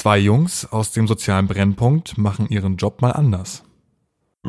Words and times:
Zwei 0.00 0.16
Jungs 0.16 0.66
aus 0.72 0.92
dem 0.92 1.06
sozialen 1.06 1.46
Brennpunkt 1.46 2.16
machen 2.16 2.48
ihren 2.48 2.78
Job 2.78 3.02
mal 3.02 3.10
anders. 3.10 3.64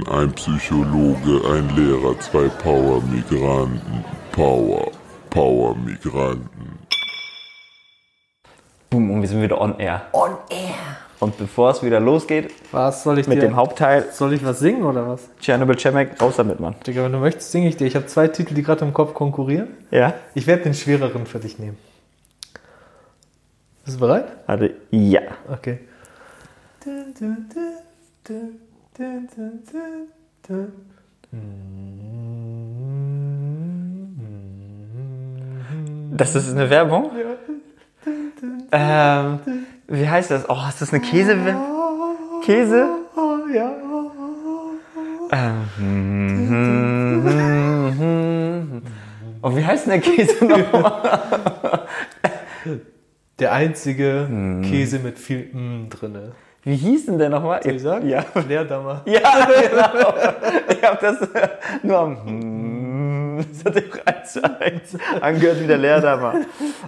Ein 0.10 0.32
Psychologe, 0.32 1.42
ein 1.46 1.76
Lehrer, 1.76 2.18
zwei 2.22 2.48
Power-Migranten. 2.48 4.06
Power, 4.32 4.90
Power-Migranten. 5.30 6.80
Boom, 8.90 9.12
und 9.12 9.20
wir 9.20 9.28
sind 9.28 9.42
wieder 9.42 9.60
on 9.60 9.78
air. 9.78 10.04
On 10.14 10.30
air. 10.50 10.74
Und 11.20 11.38
bevor 11.38 11.72
es 11.72 11.84
wieder 11.84 12.00
losgeht 12.00 12.54
Was 12.72 13.04
soll 13.04 13.20
ich 13.20 13.28
mit 13.28 13.40
dir? 13.40 13.48
dem 13.48 13.58
Hauptteil, 13.58 14.08
Soll 14.14 14.32
ich 14.32 14.46
was 14.46 14.60
singen 14.60 14.84
oder 14.84 15.06
was? 15.06 15.28
Tschernobyl 15.42 15.78
Cemek, 15.78 16.22
raus 16.22 16.36
damit, 16.38 16.62
Mann. 16.62 16.76
Digga, 16.88 17.04
wenn 17.04 17.12
du 17.12 17.18
möchtest, 17.18 17.52
singe 17.52 17.68
ich 17.68 17.76
dir. 17.76 17.88
Ich 17.88 17.98
habe 17.98 18.06
zwei 18.06 18.30
Titel, 18.30 18.54
die 18.54 18.64
gerade 18.64 18.86
im 18.86 18.94
Kopf 18.94 19.14
konkurrieren. 19.14 19.68
Ja? 19.92 20.14
Ich 20.34 20.48
werde 20.48 20.64
den 20.64 20.74
schwereren 20.74 21.26
für 21.26 21.40
dich 21.40 21.60
nehmen. 21.60 21.78
Bist 23.92 24.00
du 24.00 24.08
bereit? 24.08 24.28
Warte, 24.46 24.74
ja. 24.92 25.22
Okay. 25.52 25.80
Das 36.16 36.36
ist 36.36 36.52
eine 36.52 36.70
Werbung? 36.70 37.12
Ähm, 38.72 39.40
wie 39.88 40.08
heißt 40.08 40.32
das? 40.32 40.50
Oh, 40.50 40.56
ist 40.70 40.82
das 40.82 40.94
eine 40.94 41.02
Käse? 41.02 41.36
Käse? 42.46 42.88
Ja. 43.54 43.72
Ähm, 45.34 45.68
oh, 49.42 49.54
wie 49.54 49.66
heißt 49.66 49.86
denn 49.88 50.00
der 50.00 50.02
Käse 50.02 50.46
nochmal? 50.46 51.88
Der 53.42 53.54
einzige 53.54 54.28
Käse 54.62 55.00
mit 55.00 55.18
viel 55.18 55.50
M 55.52 55.90
drinne. 55.90 56.34
Wie 56.64 56.76
hieß 56.76 57.08
denn 57.08 57.18
der 57.18 57.30
nochmal? 57.30 57.64
Soll 57.64 57.74
ich 57.74 57.82
sagen? 57.82 58.08
Ja. 58.08 58.24
Leerdammer. 58.48 59.02
Ja, 59.06 59.20
genau. 59.70 60.14
Ich 60.70 60.84
habe 60.84 60.98
das 61.02 61.28
nur 61.82 61.98
am 61.98 62.24
hm, 62.24 63.46
Das 63.52 63.66
hat 63.66 63.74
sich 63.74 64.08
eins 64.08 64.34
zu 64.34 64.60
eins 64.60 64.98
angehört 65.22 65.60
wie 65.60 65.66
der 65.66 65.80
Leerdammer. 65.80 66.36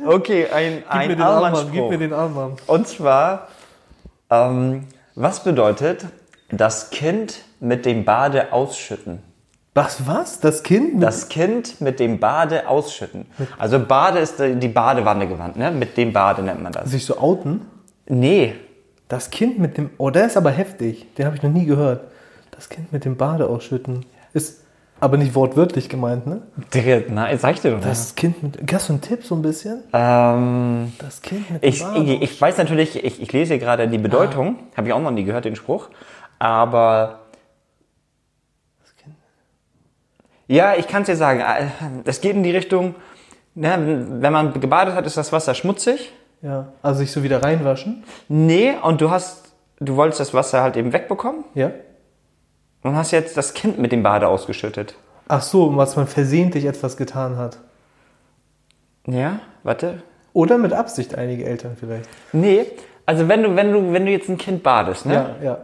Okay, 0.06 0.48
ein, 0.54 0.84
Gib 1.08 1.08
mir 1.08 1.16
ein 1.16 1.22
Armband, 1.24 1.72
gib 1.72 1.90
mir 1.90 1.98
den 1.98 2.14
Armband. 2.14 2.62
Und 2.68 2.88
zwar, 2.88 3.48
ähm, 4.30 4.86
was 5.16 5.44
bedeutet 5.44 6.06
das 6.52 6.92
Kind 6.92 7.42
mit 7.60 7.88
dem 7.88 8.06
Bade 8.06 8.54
ausschütten? 8.54 9.24
Was, 9.76 10.06
was? 10.06 10.40
Das 10.40 10.62
Kind? 10.62 11.02
Das 11.02 11.30
Kind 11.30 11.82
mit 11.82 12.00
dem 12.00 12.20
Bade 12.20 12.68
ausschütten. 12.68 13.26
Also 13.58 13.80
Bade 13.80 14.20
ist 14.20 14.36
die 14.40 14.68
Badewanne 14.68 15.28
gewandt, 15.28 15.58
ne? 15.58 15.72
Mit 15.72 15.98
dem 15.98 16.14
Bade 16.14 16.44
nennt 16.44 16.62
man 16.62 16.72
das. 16.72 16.92
sich 16.92 17.06
so 17.06 17.18
outen? 17.18 17.62
Nee, 18.08 18.54
Das 19.08 19.30
Kind 19.32 19.58
mit 19.60 19.78
dem. 19.78 19.90
Oh, 19.98 20.10
der 20.12 20.26
ist 20.28 20.38
aber 20.38 20.52
heftig. 20.52 21.08
Den 21.16 21.26
habe 21.26 21.36
ich 21.36 21.42
noch 21.44 21.50
nie 21.52 21.66
gehört. 21.66 22.02
Das 22.52 22.70
Kind 22.70 22.92
mit 22.94 23.04
dem 23.06 23.18
Bade 23.18 23.48
ausschütten. 23.48 24.06
Ist 24.34 24.62
aber 25.00 25.18
nicht 25.18 25.34
wortwörtlich 25.36 25.90
gemeint, 25.90 26.28
ne? 26.28 26.44
Digga, 26.74 27.02
nein, 27.10 27.38
sag 27.40 27.56
ich 27.56 27.62
dir 27.62 27.72
doch 27.72 27.78
nicht. 27.78 27.90
Das 27.90 28.14
Kind 28.16 28.42
mit. 28.44 28.72
Hast 28.74 28.90
du 28.90 28.94
einen 28.94 29.02
Tipp 29.02 29.24
so 29.26 29.36
ein 29.36 29.42
bisschen? 29.42 29.84
Ähm, 29.92 30.94
Das 31.00 31.22
Kind 31.22 31.50
mit 31.52 31.64
ich, 31.64 31.80
dem 31.80 31.88
Bade. 31.94 32.14
ich, 32.14 32.22
ich 32.22 32.42
weiß 32.42 32.58
natürlich, 32.60 33.04
ich, 33.04 33.22
ich 33.22 33.34
lese 33.34 33.56
hier 33.56 33.60
gerade 33.60 33.88
die 33.88 33.98
Bedeutung, 33.98 34.58
habe 34.78 34.88
ich 34.88 34.94
auch 34.94 35.02
noch 35.02 35.12
nie 35.12 35.24
gehört, 35.24 35.46
den 35.46 35.56
Spruch, 35.56 35.90
aber 36.40 37.20
ja, 40.48 40.76
ich 40.76 40.88
kann 40.88 41.04
es 41.04 41.08
dir 41.08 41.16
sagen, 41.16 41.40
äh, 41.40 41.68
es 42.06 42.22
geht 42.22 42.36
in 42.36 42.44
die 42.44 42.52
Richtung, 42.52 42.96
ne, 43.56 44.06
wenn 44.10 44.34
man 44.34 44.60
gebadet 44.60 44.96
hat, 44.96 45.06
ist 45.06 45.18
das 45.18 45.32
Wasser 45.32 45.54
schmutzig. 45.56 46.12
ja. 46.42 46.68
Also 46.82 47.00
sich 47.00 47.12
so 47.12 47.24
wieder 47.24 47.42
reinwaschen. 47.44 48.04
Nee, 48.28 48.74
und 48.82 49.02
du 49.02 49.10
hast, 49.12 49.54
du 49.80 49.96
wolltest 49.96 50.20
das 50.20 50.34
Wasser 50.34 50.62
halt 50.62 50.76
eben 50.78 50.92
wegbekommen 50.94 51.44
Ja. 51.54 51.72
und 52.84 52.96
hast 52.96 53.12
jetzt 53.12 53.38
das 53.38 53.54
Kind 53.54 53.80
mit 53.80 53.92
dem 53.92 54.04
Bade 54.04 54.28
ausgeschüttet. 54.28 54.96
Ach 55.28 55.42
so, 55.42 55.76
was 55.78 55.96
man 55.96 56.06
versehentlich 56.08 56.66
etwas 56.66 56.98
getan 56.98 57.38
hat. 57.38 57.58
Ja, 59.08 59.40
warte. 59.64 60.04
Oder 60.34 60.58
mit 60.58 60.74
Absicht 60.74 61.16
einige 61.16 61.46
Eltern 61.46 61.78
vielleicht. 61.80 62.10
Nee, 62.34 62.66
also 63.06 63.28
wenn 63.28 63.44
du, 63.44 63.56
wenn 63.56 63.72
du, 63.72 63.94
wenn 63.94 64.06
du 64.06 64.12
jetzt 64.12 64.30
ein 64.30 64.38
Kind 64.38 64.64
badest, 64.64 65.06
ne, 65.06 65.14
Ja, 65.14 65.36
ja. 65.44 65.58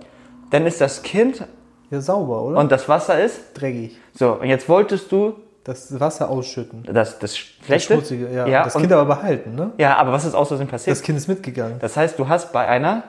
dann 0.51 0.65
ist 0.65 0.79
das 0.81 1.01
Kind 1.03 1.45
Ja, 1.91 2.01
sauber, 2.01 2.43
oder? 2.43 2.57
und 2.59 2.71
das 2.71 2.87
Wasser 2.87 3.19
ist, 3.23 3.39
dreckig. 3.53 3.97
so, 4.13 4.33
und 4.33 4.47
jetzt 4.47 4.69
wolltest 4.69 5.11
du 5.11 5.35
Das 5.63 5.99
Wasser 5.99 6.29
ausschütten. 6.29 6.83
das, 6.83 6.93
das 6.93 7.19
Das 7.19 7.37
Schlechte. 7.37 7.93
Schmutzige, 7.93 8.29
ja. 8.31 8.47
ja, 8.47 8.63
das 8.63 8.75
Kind 8.75 8.91
aber 8.91 9.05
behalten, 9.05 9.55
ne? 9.55 9.71
ja, 9.77 9.95
aber 9.97 10.11
was 10.11 10.25
ist 10.25 10.33
aus 10.35 10.47
Versehen 10.49 10.67
passiert? 10.67 10.95
Das 10.95 11.01
Kind 11.03 11.17
ist 11.17 11.27
mitgegangen. 11.27 11.77
Das 11.79 11.97
heißt, 11.97 12.17
du 12.19 12.27
hast 12.27 12.51
bei 12.53 12.67
einer, 12.67 13.03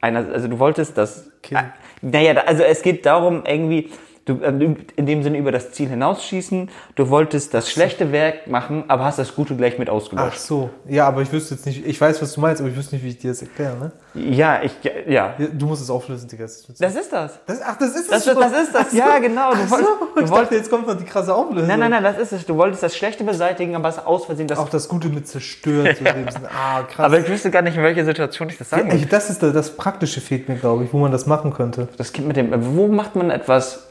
einer 0.00 0.26
also 0.32 0.48
du 0.48 0.58
wolltest 0.58 0.96
das, 0.98 1.30
Kind. 1.42 1.60
Ah, 1.60 1.72
naja, 2.02 2.34
also 2.46 2.62
es 2.62 2.82
geht 2.82 3.06
darum 3.06 3.44
irgendwie, 3.46 3.90
du 4.26 4.40
ähm, 4.42 4.76
in 4.96 5.06
dem 5.06 5.22
Sinne 5.22 5.38
über 5.38 5.50
das 5.52 5.72
Ziel 5.72 5.88
hinausschießen, 5.88 6.68
du 6.94 7.08
wolltest 7.10 7.54
das 7.54 7.70
schlechte 7.70 8.12
Werk 8.12 8.46
machen, 8.48 8.84
aber 8.88 9.04
hast 9.04 9.18
das 9.18 9.34
Gute 9.34 9.56
gleich 9.56 9.78
mit 9.78 9.88
Ach 9.88 9.94
ausgelöscht. 9.94 10.40
so. 10.40 10.68
Ja, 10.86 11.08
aber 11.08 11.22
ich 11.22 11.32
wüsste 11.32 11.54
jetzt 11.54 11.64
nicht, 11.66 11.86
ich 11.86 12.00
weiß, 12.00 12.20
was 12.20 12.32
du 12.34 12.40
meinst, 12.40 12.60
aber 12.60 12.70
ich 12.70 12.76
wüsste 12.76 12.96
nicht, 12.96 13.04
wie 13.04 13.08
ich 13.08 13.18
dir 13.18 13.30
das 13.30 13.40
erkläre, 13.40 13.76
ne? 13.78 13.92
Ja, 14.14 14.60
ich, 14.62 14.72
ja, 14.82 14.90
ja. 15.06 15.34
Ja, 15.38 15.46
Du 15.52 15.66
musst 15.66 15.82
es 15.82 15.90
auflösen, 15.90 16.28
Digga. 16.28 16.44
Das, 16.44 16.66
Das 16.78 16.94
ist 16.94 17.12
das. 17.12 17.38
das, 17.46 17.60
ach, 17.62 17.76
das 17.78 17.94
ist 17.96 18.10
Das, 18.10 18.24
das, 18.24 18.34
schon. 18.34 18.42
ist 18.42 18.74
das, 18.74 18.86
Ach 18.86 18.90
so. 18.90 18.96
ja, 18.96 19.18
genau. 19.18 19.52
Du 19.52 19.58
Ach 19.62 19.68
so, 19.68 19.70
wolltest, 19.76 19.90
ich 19.90 20.14
du 20.14 20.20
dachte, 20.20 20.30
wolltest, 20.32 20.52
jetzt 20.52 20.70
kommt 20.70 20.86
noch 20.86 20.96
die 20.96 21.04
krasse 21.04 21.34
Auflösung. 21.34 21.68
nein, 21.68 21.78
nein, 21.80 21.90
nein, 21.90 22.02
das 22.02 22.18
ist 22.18 22.32
es. 22.32 22.46
Du 22.46 22.56
wolltest 22.56 22.82
das 22.82 22.96
Schlechte 22.96 23.24
beseitigen, 23.24 23.76
aber 23.76 23.88
hast 23.88 24.04
aus 24.06 24.24
Versehen 24.26 24.46
das. 24.48 24.58
Auch 24.58 24.68
das 24.68 24.88
Gute 24.88 25.08
mit 25.08 25.28
zerstört. 25.28 25.98
So 25.98 26.04
Sinne. 26.04 26.26
Ah, 26.52 26.82
krass. 26.82 27.04
aber 27.06 27.20
ich 27.20 27.28
wüsste 27.28 27.50
gar 27.50 27.62
nicht, 27.62 27.76
in 27.76 27.82
welcher 27.82 28.04
Situation 28.04 28.48
ich 28.48 28.58
das 28.58 28.70
sagen 28.70 28.88
ja, 28.88 28.94
ey, 28.94 29.06
das 29.06 29.30
ist 29.30 29.42
das, 29.42 29.52
das 29.52 29.76
Praktische 29.76 30.20
fehlt 30.20 30.48
mir, 30.48 30.56
glaube 30.56 30.84
ich, 30.84 30.92
wo 30.92 30.98
man 30.98 31.12
das 31.12 31.26
machen 31.26 31.52
könnte. 31.52 31.88
Das 31.98 32.12
Kind 32.12 32.26
mit 32.26 32.36
dem. 32.36 32.50
Wo 32.76 32.88
macht 32.88 33.16
man 33.16 33.30
etwas? 33.30 33.85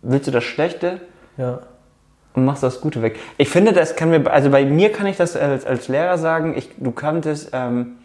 Willst 0.00 0.26
du 0.26 0.30
das 0.30 0.44
Schlechte? 0.44 1.00
Ja. 1.36 1.60
und 2.34 2.44
machst 2.44 2.62
das 2.62 2.80
Gute 2.80 3.02
weg. 3.02 3.18
Ich 3.38 3.48
finde, 3.48 3.72
das 3.72 3.96
kann 3.96 4.10
mir, 4.10 4.30
also 4.30 4.50
bei 4.50 4.64
mir 4.64 4.92
kann 4.92 5.06
ich 5.06 5.16
das 5.16 5.36
als, 5.36 5.64
als 5.66 5.88
Lehrer 5.88 6.18
sagen, 6.18 6.54
ich, 6.56 6.70
du 6.78 6.90
könntest, 6.92 7.50
ähm, 7.52 7.96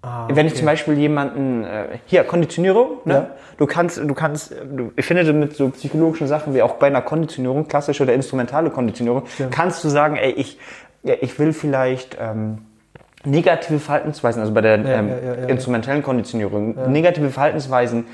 Ah, 0.00 0.28
wenn 0.30 0.46
ich 0.46 0.52
okay. 0.52 0.60
zum 0.60 0.66
Beispiel 0.66 0.94
jemanden, 0.96 1.64
äh, 1.64 1.98
hier, 2.06 2.22
Konditionierung, 2.22 2.98
ne? 3.04 3.14
Ja. 3.14 3.30
du 3.56 3.66
kannst, 3.66 3.98
du 3.98 4.14
kannst, 4.14 4.52
du, 4.52 4.92
ich 4.94 5.04
finde 5.04 5.32
mit 5.32 5.56
so 5.56 5.70
psychologischen 5.70 6.28
Sachen 6.28 6.54
wie 6.54 6.62
auch 6.62 6.74
bei 6.74 6.86
einer 6.86 7.02
Konditionierung, 7.02 7.66
klassische 7.66 8.04
oder 8.04 8.14
instrumentale 8.14 8.70
Konditionierung, 8.70 9.26
Stimmt. 9.26 9.50
kannst 9.52 9.82
du 9.82 9.88
sagen, 9.88 10.14
ey, 10.14 10.30
ich, 10.30 10.56
ja, 11.02 11.14
ich 11.20 11.36
will 11.40 11.52
vielleicht, 11.52 12.16
ähm, 12.20 12.58
negative 13.24 13.80
Verhaltensweisen, 13.80 14.40
also 14.40 14.54
bei 14.54 14.60
der 14.60 14.78
Ja, 14.78 14.88
ähm, 15.00 15.08
ja, 15.08 15.16
ja, 15.16 15.32
instrumentellen 15.48 16.04
Konditionierung, 16.04 16.76
negative 16.92 17.30
Verhaltensweisen 17.30 18.06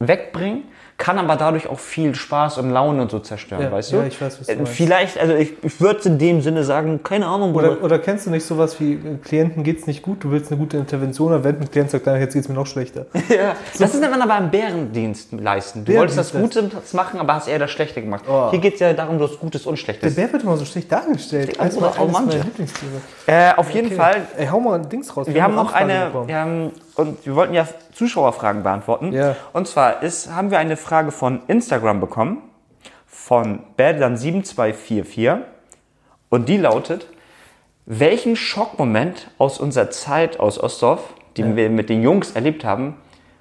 wegbringen, 0.00 0.64
kann 1.00 1.18
aber 1.18 1.34
dadurch 1.36 1.66
auch 1.66 1.78
viel 1.80 2.14
Spaß 2.14 2.58
und 2.58 2.70
Laune 2.70 3.00
und 3.02 3.10
so 3.10 3.18
zerstören, 3.20 3.62
Ja, 3.62 3.72
weißt 3.72 3.92
du? 3.92 3.96
ja, 3.96 4.04
ich 4.04 4.20
weiß, 4.20 4.38
was 4.38 4.46
du 4.46 4.52
Äh, 4.52 4.56
meinst. 4.56 4.72
Vielleicht, 4.72 5.18
also 5.18 5.34
ich, 5.34 5.54
ich 5.64 5.80
würde 5.80 6.02
in 6.10 6.18
dem 6.18 6.42
Sinne 6.42 6.62
sagen, 6.62 7.02
keine 7.02 7.26
Ahnung, 7.26 7.54
Oder, 7.54 7.82
oder 7.82 7.98
kennst 7.98 8.26
du 8.26 8.30
nicht 8.30 8.44
sowas 8.44 8.78
wie, 8.80 8.92
äh, 8.92 9.16
Klienten 9.24 9.64
geht's 9.64 9.86
nicht 9.86 10.02
gut, 10.02 10.22
du 10.22 10.30
willst 10.30 10.52
eine 10.52 10.60
gute 10.60 10.76
Intervention 10.76 11.32
erwenden, 11.32 11.70
Klient 11.70 11.90
sagt, 11.90 12.06
dann, 12.06 12.20
jetzt 12.20 12.34
geht's 12.34 12.48
mir 12.48 12.54
noch 12.54 12.66
schlechter. 12.66 13.06
ja, 13.28 13.56
das 13.78 13.94
ist 13.94 14.00
man 14.00 14.20
aber 14.20 14.34
einen 14.34 14.50
Bärendienst 14.50 15.32
leisten. 15.32 15.84
Du 15.86 15.94
wolltest 15.94 16.18
das 16.18 16.32
Gute 16.32 16.70
machen, 16.92 17.18
aber 17.18 17.34
hast 17.34 17.48
eher 17.48 17.58
das 17.58 17.70
Schlechte 17.70 18.02
gemacht. 18.02 18.24
Oh. 18.28 18.50
Hier 18.50 18.58
geht 18.60 18.74
es 18.74 18.80
ja 18.80 18.92
darum, 18.92 19.18
du 19.18 19.24
hast 19.24 19.40
Gutes 19.40 19.64
und 19.66 19.72
Der 19.78 19.82
Schlechtes. 19.82 20.14
Bär 20.14 20.30
wird 20.30 20.42
immer 20.42 20.58
so 20.58 20.66
schlecht 20.66 20.92
dargestellt. 20.92 21.56
Ja, 21.56 21.62
eines 21.62 21.78
oh 21.78 22.06
Mann. 22.06 22.28
Äh, 23.26 23.52
auf 23.56 23.70
jeden 23.70 23.86
Okay. 23.86 23.96
Fall, 23.96 24.16
Ey, 24.36 24.46
hau 24.46 24.60
mal 24.60 24.78
ein 24.78 24.88
Dings 24.88 25.16
raus. 25.16 25.26
wir 25.30 25.42
haben 25.42 25.54
noch 25.54 25.72
eine, 25.72 26.10
wir 26.26 26.36
haben, 26.36 26.72
und 26.96 27.24
wir 27.26 27.34
wollten 27.34 27.54
ja 27.54 27.66
Zuschauerfragen 27.94 28.62
beantworten. 28.62 29.12
Ja. 29.12 29.36
Und 29.52 29.68
zwar 29.68 30.02
ist, 30.02 30.30
haben 30.32 30.50
wir 30.50 30.58
eine 30.58 30.76
Frage 30.76 31.10
von 31.10 31.42
Instagram 31.46 32.00
bekommen, 32.00 32.42
von 33.06 33.60
Berdan7244. 33.76 35.38
Und 36.28 36.48
die 36.48 36.56
lautet, 36.56 37.06
welchen 37.86 38.36
Schockmoment 38.36 39.30
aus 39.38 39.58
unserer 39.58 39.90
Zeit 39.90 40.38
aus 40.38 40.58
Ostdorf, 40.62 41.00
die 41.36 41.56
wir 41.56 41.70
mit 41.70 41.88
den 41.88 42.02
Jungs 42.02 42.32
erlebt 42.32 42.64
haben, 42.64 42.96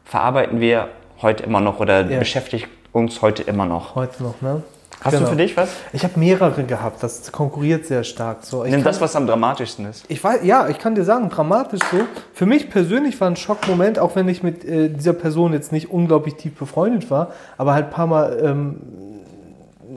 verarbeiten 0.05 0.59
wir 0.59 0.89
heute 1.21 1.43
immer 1.43 1.59
noch 1.59 1.79
oder 1.79 2.05
Ja. 2.09 2.19
beschäftigt 2.19 2.67
uns 2.91 3.21
heute 3.21 3.43
immer 3.43 3.65
noch? 3.65 3.95
Heute 3.95 4.23
noch, 4.23 4.41
ne? 4.41 4.63
Hast 5.01 5.13
Genau. 5.13 5.25
du 5.27 5.31
für 5.31 5.37
dich 5.37 5.55
was? 5.55 5.69
Ich 5.93 6.03
habe 6.03 6.19
mehrere 6.19 6.63
gehabt, 6.63 7.01
das 7.01 7.31
konkurriert 7.31 7.85
sehr 7.85 8.03
stark. 8.03 8.39
So, 8.43 8.63
Nimm 8.63 8.71
kann- 8.73 8.83
das, 8.83 8.99
was 8.99 9.15
am 9.15 9.27
dramatischsten 9.27 9.85
ist. 9.85 10.03
Ich 10.09 10.21
weiß, 10.23 10.41
ja, 10.43 10.67
ich 10.67 10.77
kann 10.77 10.95
dir 10.95 11.05
sagen, 11.05 11.29
dramatisch 11.29 11.79
so. 11.89 11.99
Für 12.33 12.45
mich 12.45 12.69
persönlich 12.69 13.19
war 13.21 13.29
ein 13.29 13.37
Schockmoment, 13.37 13.97
auch 13.97 14.15
wenn 14.17 14.27
ich 14.27 14.43
mit 14.43 14.65
äh, 14.65 14.89
dieser 14.89 15.13
Person 15.13 15.53
jetzt 15.53 15.71
nicht 15.71 15.89
unglaublich 15.89 16.35
tief 16.35 16.55
befreundet 16.55 17.09
war, 17.09 17.31
aber 17.57 17.73
halt 17.73 17.85
ein 17.85 17.91
paar 17.91 18.07
Mal 18.07 18.39
ähm, 18.43 18.81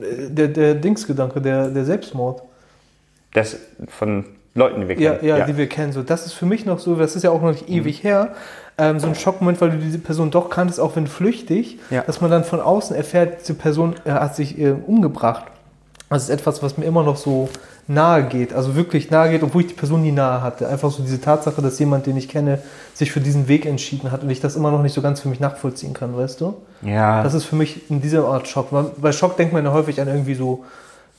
äh, 0.01 0.29
der, 0.29 0.47
der 0.47 0.75
Dingsgedanke, 0.75 1.41
der, 1.41 1.67
der 1.69 1.83
Selbstmord. 1.83 2.41
Das 3.33 3.57
von 3.89 4.25
Leuten, 4.55 4.81
die 4.81 4.87
wir 4.87 4.99
Ja, 4.99 5.11
kennen. 5.15 5.27
ja, 5.27 5.45
die 5.45 5.57
wir 5.57 5.67
kennen. 5.67 5.93
So, 5.93 6.03
das 6.03 6.25
ist 6.25 6.33
für 6.33 6.45
mich 6.45 6.65
noch 6.65 6.79
so, 6.79 6.95
das 6.95 7.15
ist 7.15 7.23
ja 7.23 7.31
auch 7.31 7.41
noch 7.41 7.51
nicht 7.51 7.67
Mhm. 7.67 7.75
ewig 7.75 8.03
her, 8.03 8.29
ähm, 8.77 8.99
so 8.99 9.07
ein 9.07 9.15
Schockmoment, 9.15 9.59
weil 9.61 9.71
du 9.71 9.77
diese 9.77 9.99
Person 9.99 10.29
doch 10.31 10.49
kanntest, 10.49 10.79
auch 10.79 10.95
wenn 10.95 11.07
flüchtig, 11.07 11.79
Ja. 11.89 12.01
dass 12.01 12.21
man 12.21 12.29
dann 12.31 12.43
von 12.43 12.59
außen 12.61 12.95
erfährt, 12.95 13.41
diese 13.41 13.55
Person 13.55 13.95
äh, 14.05 14.11
hat 14.11 14.35
sich 14.35 14.59
äh, 14.59 14.71
umgebracht. 14.85 15.45
Das 16.09 16.23
ist 16.23 16.29
etwas, 16.29 16.61
was 16.61 16.77
mir 16.77 16.85
immer 16.85 17.01
noch 17.03 17.17
so 17.17 17.49
nahe 17.87 18.23
geht, 18.23 18.53
also 18.53 18.75
wirklich 18.75 19.09
nahe 19.11 19.29
geht, 19.31 19.43
obwohl 19.43 19.61
ich 19.63 19.67
die 19.67 19.73
Person 19.73 20.03
nie 20.03 20.11
nahe 20.11 20.41
hatte. 20.41 20.69
Einfach 20.69 20.89
so 20.91 21.01
diese 21.03 21.19
Tatsache, 21.19 21.61
dass 21.61 21.79
jemand, 21.79 22.05
den 22.05 22.15
ich 22.15 22.29
kenne, 22.29 22.59
sich 22.93 23.11
für 23.11 23.19
diesen 23.19 23.47
Weg 23.47 23.65
entschieden 23.65 24.11
hat 24.11 24.21
und 24.23 24.29
ich 24.29 24.39
das 24.39 24.55
immer 24.55 24.71
noch 24.71 24.81
nicht 24.83 24.93
so 24.93 25.01
ganz 25.01 25.19
für 25.19 25.27
mich 25.27 25.39
nachvollziehen 25.39 25.93
kann, 25.93 26.15
weißt 26.15 26.39
du? 26.41 26.53
Ja. 26.83 27.23
Das 27.23 27.33
ist 27.33 27.43
für 27.45 27.55
mich 27.55 27.89
in 27.89 27.99
dieser 27.99 28.25
Art 28.27 28.47
Schock. 28.47 28.67
Bei 29.01 29.11
Schock 29.11 29.35
denkt 29.37 29.53
man 29.53 29.65
ja 29.65 29.73
häufig 29.73 29.99
an 29.99 30.07
irgendwie 30.07 30.35
so 30.35 30.63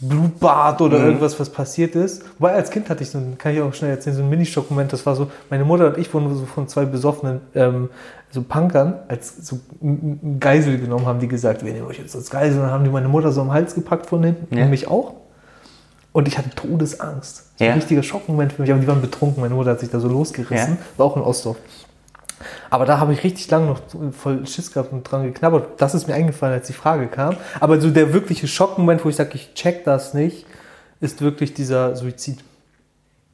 Blutbad 0.08 0.80
oder 0.80 0.98
irgendwas, 1.04 1.38
was 1.40 1.50
passiert 1.50 1.94
ist. 1.94 2.22
Wobei 2.38 2.52
als 2.52 2.70
Kind 2.70 2.88
hatte 2.90 3.02
ich 3.02 3.10
so, 3.10 3.18
einen, 3.18 3.38
kann 3.38 3.52
ich 3.54 3.60
auch 3.60 3.72
schnell 3.74 3.90
erzählen, 3.90 4.16
so 4.16 4.22
einen 4.22 4.30
Mini-Schock-Moment. 4.30 4.92
Das 4.92 5.04
war 5.06 5.14
so, 5.16 5.30
meine 5.50 5.64
Mutter 5.64 5.88
und 5.88 5.98
ich 5.98 6.12
wurden 6.12 6.34
so 6.34 6.44
von 6.46 6.68
zwei 6.68 6.84
besoffenen 6.84 7.40
ähm, 7.54 7.90
so 8.30 8.42
Punkern 8.42 8.94
als 9.08 9.46
so 9.46 9.58
ein- 9.82 10.18
ein 10.22 10.40
Geisel 10.40 10.78
genommen, 10.78 11.06
haben 11.06 11.20
die 11.20 11.28
gesagt, 11.28 11.64
wir 11.64 11.72
nehmen 11.72 11.86
euch 11.86 11.98
jetzt 11.98 12.16
als 12.16 12.30
Geisel. 12.30 12.56
Und 12.58 12.64
dann 12.64 12.72
haben 12.72 12.84
die 12.84 12.90
meine 12.90 13.08
Mutter 13.08 13.30
so 13.32 13.40
am 13.40 13.52
Hals 13.52 13.74
gepackt 13.74 14.06
von 14.06 14.22
hinten 14.24 14.56
Ja. 14.56 14.64
und 14.64 14.70
mich 14.70 14.88
auch. 14.88 15.14
Und 16.12 16.28
ich 16.28 16.38
hatte 16.38 16.50
Todesangst. 16.50 17.58
So 17.58 17.64
Ja. 17.64 17.70
ein 17.72 17.78
richtiger 17.78 18.02
Schockmoment 18.02 18.52
für 18.52 18.62
mich. 18.62 18.70
Aber 18.70 18.80
die 18.80 18.86
waren 18.86 19.00
betrunken. 19.00 19.40
Meine 19.40 19.54
Mutter 19.54 19.70
hat 19.70 19.80
sich 19.80 19.90
da 19.90 19.98
so 20.00 20.08
losgerissen. 20.08 20.74
Ja. 20.74 20.78
War 20.96 21.06
auch 21.06 21.16
in 21.16 21.22
Ostdorf. 21.22 21.56
Aber 22.70 22.84
da 22.86 22.98
habe 22.98 23.12
ich 23.12 23.24
richtig 23.24 23.50
lange 23.50 23.66
noch 23.66 23.80
voll 24.12 24.46
Schiss 24.46 24.72
gehabt 24.72 24.92
und 24.92 25.02
dran 25.04 25.24
geknabbert. 25.24 25.80
Das 25.80 25.94
ist 25.94 26.06
mir 26.08 26.14
eingefallen, 26.14 26.54
als 26.54 26.66
die 26.66 26.72
Frage 26.72 27.06
kam. 27.06 27.36
Aber 27.60 27.80
so 27.80 27.90
der 27.90 28.12
wirkliche 28.12 28.48
Schockmoment, 28.48 29.04
wo 29.04 29.08
ich 29.08 29.16
sage, 29.16 29.32
ich 29.34 29.54
check 29.54 29.84
das 29.84 30.14
nicht, 30.14 30.46
ist 31.00 31.20
wirklich 31.20 31.54
dieser 31.54 31.96
Suizid. 31.96 32.38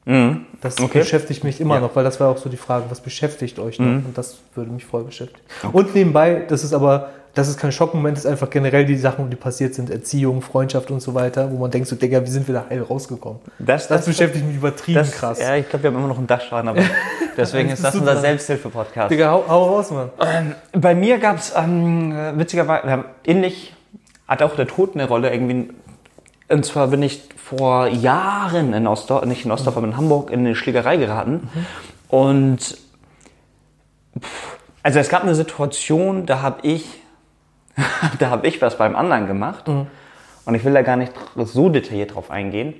Mhm. 0.05 0.45
Das 0.61 0.79
Okay. 0.79 0.99
beschäftigt 0.99 1.43
mich 1.43 1.61
immer 1.61 1.75
Ja. 1.75 1.81
noch, 1.81 1.95
weil 1.95 2.03
das 2.03 2.19
war 2.19 2.29
auch 2.29 2.37
so 2.37 2.49
die 2.49 2.57
Frage, 2.57 2.85
was 2.89 3.01
beschäftigt 3.01 3.59
euch 3.59 3.79
noch? 3.79 3.87
Und 3.87 4.17
das 4.17 4.37
würde 4.55 4.71
mich 4.71 4.85
voll 4.85 5.03
beschäftigen. 5.03 5.41
Und 5.71 5.93
nebenbei, 5.95 6.43
das 6.47 6.63
ist 6.63 6.73
aber, 6.73 7.09
das 7.35 7.47
ist 7.47 7.59
kein 7.59 7.71
Schockmoment, 7.71 8.17
das 8.17 8.25
ist 8.25 8.31
einfach 8.31 8.49
generell 8.49 8.83
die 8.85 8.97
Sachen, 8.97 9.29
die 9.29 9.35
passiert 9.35 9.73
sind, 9.75 9.89
Erziehung, 9.89 10.41
Freundschaft 10.41 10.91
und 10.91 10.99
so 11.01 11.13
weiter, 11.13 11.51
wo 11.51 11.57
man 11.57 11.71
denkt 11.71 11.87
so, 11.87 11.95
Digga, 11.95 12.23
wie 12.23 12.29
sind 12.29 12.47
wir 12.47 12.55
da 12.55 12.65
heil 12.69 12.81
rausgekommen? 12.81 13.39
Das, 13.59 13.87
Das, 13.87 14.05
beschäftigt 14.05 14.45
mich 14.45 14.57
übertrieben 14.57 14.99
das, 14.99 15.11
krass. 15.11 15.39
Ja, 15.39 15.55
ich 15.55 15.69
glaube, 15.69 15.83
wir 15.83 15.91
haben 15.91 15.97
immer 15.97 16.07
noch 16.07 16.17
einen 16.17 16.27
Dachschaden, 16.27 16.67
aber 16.69 16.81
deswegen 17.37 17.69
Das 17.69 17.79
ist 17.79 17.85
das 17.85 17.95
unser. 17.95 18.17
Selbsthilfe-Podcast. 18.19 19.11
Digga, 19.11 19.31
hau, 19.31 19.45
hau 19.47 19.75
raus, 19.75 19.91
Mann. 19.91 20.09
Bei 20.73 20.93
mir 20.95 21.19
gab 21.19 21.37
es 21.37 21.53
ähm, 21.55 22.11
äh, 22.11 22.37
witzigerweise, 22.37 23.05
ähnlich, 23.25 23.73
hat 24.27 24.41
auch 24.43 24.55
der 24.55 24.67
Tod 24.67 24.95
eine 24.95 25.07
Rolle 25.07 25.31
irgendwie. 25.31 25.69
Und 26.49 26.65
zwar 26.65 26.87
bin 26.87 27.01
ich 27.01 27.23
vor 27.57 27.87
Jahren 27.87 28.73
in 28.73 28.87
Ostdorf, 28.87 29.25
nicht 29.25 29.43
in 29.43 29.51
Ostdorf, 29.51 29.75
aber 29.75 29.85
in 29.85 29.97
Hamburg 29.97 30.31
in 30.31 30.39
eine 30.39 30.55
Schlägerei 30.55 30.95
geraten. 30.95 31.49
Und 32.07 32.77
pff, 34.17 34.57
also 34.83 34.99
es 34.99 35.09
gab 35.09 35.23
eine 35.23 35.35
Situation, 35.35 36.25
da 36.25 36.41
habe 36.41 36.65
ich, 36.65 36.85
da 38.19 38.29
habe 38.29 38.47
ich 38.47 38.61
was 38.61 38.77
beim 38.77 38.95
anderen 38.95 39.27
gemacht. 39.27 39.67
Und 40.45 40.55
ich 40.55 40.63
will 40.63 40.73
da 40.73 40.81
gar 40.81 40.95
nicht 40.95 41.11
so 41.35 41.69
detailliert 41.69 42.15
drauf 42.15 42.31
eingehen. 42.31 42.75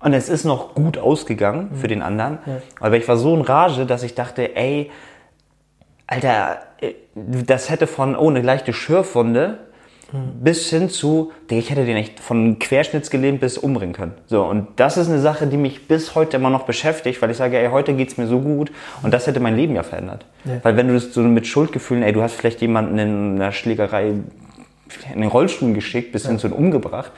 Und 0.00 0.12
es 0.12 0.28
ist 0.28 0.44
noch 0.44 0.74
gut 0.74 0.98
ausgegangen 0.98 1.76
für 1.80 1.88
den 1.88 2.02
anderen. 2.02 2.38
Aber 2.80 2.96
ich 2.96 3.06
war 3.06 3.16
so 3.16 3.34
in 3.34 3.40
Rage, 3.40 3.86
dass 3.86 4.02
ich 4.02 4.16
dachte, 4.16 4.56
ey, 4.56 4.90
Alter, 6.06 6.58
äh, 6.80 6.94
das 7.14 7.70
hätte 7.70 7.86
von, 7.86 8.16
oh, 8.16 8.28
eine 8.28 8.42
leichte 8.42 8.72
Schürfwunde 8.72 9.60
bis 10.42 10.70
hin 10.70 10.88
zu, 10.88 11.32
ich 11.50 11.70
hätte 11.70 11.84
den 11.84 11.96
echt 11.96 12.20
von 12.20 12.58
Querschnittsgelähmt 12.58 13.40
bis 13.40 13.58
umbringen 13.58 13.94
können. 13.94 14.12
So, 14.26 14.42
und 14.44 14.68
das 14.76 14.96
ist 14.96 15.08
eine 15.08 15.20
Sache, 15.20 15.46
die 15.46 15.56
mich 15.56 15.88
bis 15.88 16.14
heute 16.14 16.36
immer 16.36 16.50
noch 16.50 16.64
beschäftigt, 16.64 17.20
weil 17.22 17.30
ich 17.30 17.36
sage, 17.36 17.58
ey, 17.58 17.68
heute 17.70 17.94
geht's 17.94 18.16
mir 18.16 18.26
so 18.26 18.40
gut 18.40 18.70
und 19.02 19.12
das 19.12 19.26
hätte 19.26 19.40
mein 19.40 19.56
Leben 19.56 19.74
ja 19.74 19.82
verändert. 19.82 20.24
Ja. 20.44 20.52
Weil 20.62 20.76
wenn 20.76 20.88
du 20.88 20.94
das 20.94 21.12
so 21.12 21.20
mit 21.20 21.46
Schuldgefühlen, 21.46 22.02
ey, 22.02 22.12
du 22.12 22.22
hast 22.22 22.34
vielleicht 22.34 22.60
jemanden 22.60 22.98
in 22.98 23.34
einer 23.36 23.52
Schlägerei 23.52 24.14
in 25.12 25.20
den 25.20 25.28
Rollstuhl 25.28 25.72
geschickt, 25.72 26.12
bis 26.12 26.26
hin 26.26 26.38
zu 26.38 26.48
umgebracht, 26.48 27.10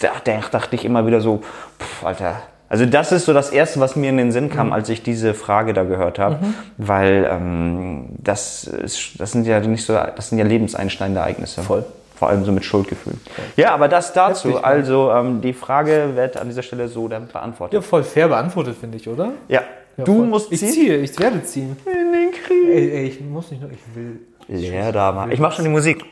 da, 0.00 0.08
da 0.24 0.40
dachte 0.50 0.76
ich 0.76 0.84
immer 0.84 1.06
wieder 1.06 1.20
so, 1.20 1.42
pff, 1.78 2.04
Alter. 2.04 2.42
Also 2.70 2.84
das 2.84 3.12
ist 3.12 3.24
so 3.24 3.32
das 3.32 3.50
Erste, 3.50 3.80
was 3.80 3.96
mir 3.96 4.10
in 4.10 4.18
den 4.18 4.30
Sinn 4.30 4.44
Mhm. 4.44 4.50
kam, 4.50 4.72
als 4.72 4.88
ich 4.90 5.02
diese 5.02 5.32
Frage 5.34 5.72
da 5.72 5.84
gehört 5.84 6.18
habe, 6.18 6.38
weil 6.76 7.26
ähm, 7.30 8.06
das, 8.18 8.64
ist, 8.64 9.18
das 9.18 9.32
sind 9.32 9.46
ja 9.46 9.58
nicht 9.60 9.84
so, 9.84 9.94
das 9.94 10.28
sind 10.28 10.38
ja 10.38 10.44
lebenseinschneidende 10.44 11.20
Ereignisse. 11.20 11.62
Voll. 11.62 11.84
Vor 12.18 12.28
allem 12.28 12.44
so 12.44 12.50
mit 12.52 12.64
Schuldgefühlen. 12.64 13.20
Ja, 13.56 13.72
aber 13.74 13.86
das 13.88 14.12
dazu. 14.12 14.48
Heftig? 14.48 14.64
Also 14.64 15.12
ähm, 15.12 15.40
die 15.40 15.52
Frage 15.52 16.10
wird 16.16 16.36
an 16.36 16.48
dieser 16.48 16.62
Stelle 16.62 16.88
so 16.88 17.06
dann 17.06 17.26
Ja, 17.26 17.32
beantwortet. 17.32 17.84
voll 17.84 18.02
fair 18.02 18.26
beantwortet, 18.28 18.76
finde 18.80 18.96
ich, 18.96 19.08
oder? 19.08 19.30
Ja. 19.48 19.62
Ja, 19.96 20.04
du 20.04 20.16
voll. 20.16 20.26
musst 20.26 20.50
Ich 20.52 20.58
ziehen. 20.60 20.72
ziehe, 20.72 20.96
ich 20.96 21.18
werde 21.18 21.42
ziehen. 21.44 21.76
In 21.86 22.12
den 22.12 22.30
Krieg. 22.32 22.68
Ey, 22.70 22.90
ey, 22.90 23.04
ich 23.06 23.20
muss 23.20 23.50
nicht 23.50 23.60
nur, 23.62 23.70
ich 23.70 23.78
will. 23.94 24.18
Leer 24.48 24.90
da 24.92 25.12
mal. 25.12 25.32
Ich 25.32 25.38
mach 25.38 25.52
schon 25.52 25.64
die 25.64 25.70
Musik. 25.70 26.04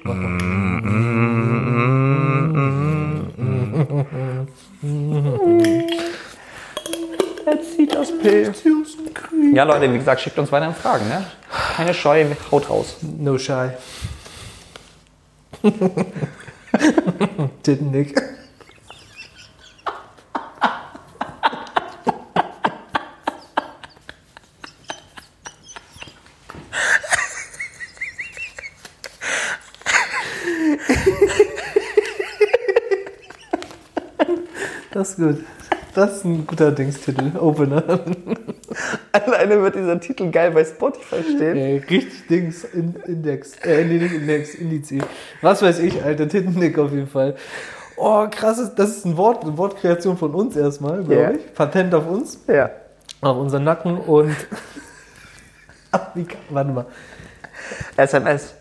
Er 7.46 7.60
zieht 7.62 7.94
das 7.94 8.16
Pilz. 8.18 8.62
Ja, 9.52 9.64
Leute, 9.64 9.92
wie 9.92 9.98
gesagt, 9.98 10.20
schickt 10.20 10.38
uns 10.38 10.50
weiterhin 10.50 10.74
Fragen, 10.74 11.08
ne? 11.08 11.24
Keine 11.76 11.94
Scheu, 11.94 12.24
haut 12.50 12.68
raus. 12.68 12.96
No 13.18 13.38
shy. 13.38 13.68
Didn't 17.62 17.90
Nick. 17.90 18.22
Das 34.92 35.10
ist 35.10 35.16
gut. 35.16 35.44
Das 35.94 36.16
ist 36.16 36.24
ein 36.24 36.46
guter 36.46 36.72
Dingstitel, 36.72 37.36
Opener. 37.38 38.04
Alleine 39.46 39.62
wird 39.62 39.74
dieser 39.76 40.00
Titel 40.00 40.30
geil 40.30 40.50
bei 40.50 40.64
Spotify 40.64 41.22
stehen. 41.22 41.56
Ey, 41.56 41.76
richtig 41.88 42.26
Dings, 42.28 42.64
in, 42.64 42.94
Index, 43.06 43.52
äh, 43.62 43.84
nee, 43.84 43.98
nicht 43.98 44.12
Index, 44.14 44.54
Indiz. 44.56 44.92
Was 45.40 45.62
weiß 45.62 45.78
ich, 45.80 46.02
Alter, 46.02 46.28
Tittennick 46.28 46.78
auf 46.78 46.90
jeden 46.92 47.06
Fall. 47.06 47.36
Oh, 47.96 48.26
krass, 48.30 48.60
das 48.74 48.90
ist 48.90 49.06
ein 49.06 49.16
Wort, 49.16 49.44
eine 49.44 49.56
Wortkreation 49.56 50.16
von 50.18 50.34
uns 50.34 50.56
erstmal, 50.56 50.98
glaube 51.04 51.14
Ja. 51.14 51.30
ich. 51.30 51.54
Patent 51.54 51.94
auf 51.94 52.06
uns, 52.08 52.40
Ja. 52.48 52.70
auf 53.20 53.36
unseren 53.38 53.64
Nacken 53.64 53.98
und. 53.98 54.34
Ach, 55.92 56.08
wie, 56.14 56.26
warte 56.50 56.70
mal. 56.70 56.86
SMS. 57.96 58.54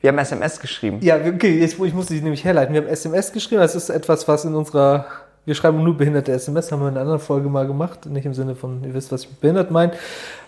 Wir 0.00 0.08
haben 0.08 0.18
SMS 0.18 0.60
geschrieben. 0.60 0.98
Ja, 1.00 1.16
okay, 1.16 1.58
jetzt, 1.58 1.78
ich 1.78 1.94
muss 1.94 2.06
dich 2.06 2.22
nämlich 2.22 2.44
herleiten. 2.44 2.74
Wir 2.74 2.82
haben 2.82 2.88
SMS 2.88 3.32
geschrieben, 3.32 3.60
das 3.60 3.74
ist 3.74 3.90
etwas, 3.90 4.28
was 4.28 4.44
in 4.44 4.54
unserer. 4.54 5.06
Wir 5.46 5.54
schreiben 5.54 5.82
nur 5.82 5.96
behinderte 5.96 6.32
SMS, 6.32 6.70
haben 6.70 6.80
wir 6.80 6.88
in 6.88 6.94
einer 6.94 7.00
anderen 7.00 7.20
Folge 7.20 7.48
mal 7.48 7.66
gemacht. 7.66 8.06
Nicht 8.06 8.26
im 8.26 8.34
Sinne 8.34 8.54
von, 8.54 8.84
ihr 8.84 8.94
wisst, 8.94 9.10
was 9.10 9.22
ich 9.24 9.30
mit 9.30 9.40
behindert 9.40 9.70
meine. 9.70 9.92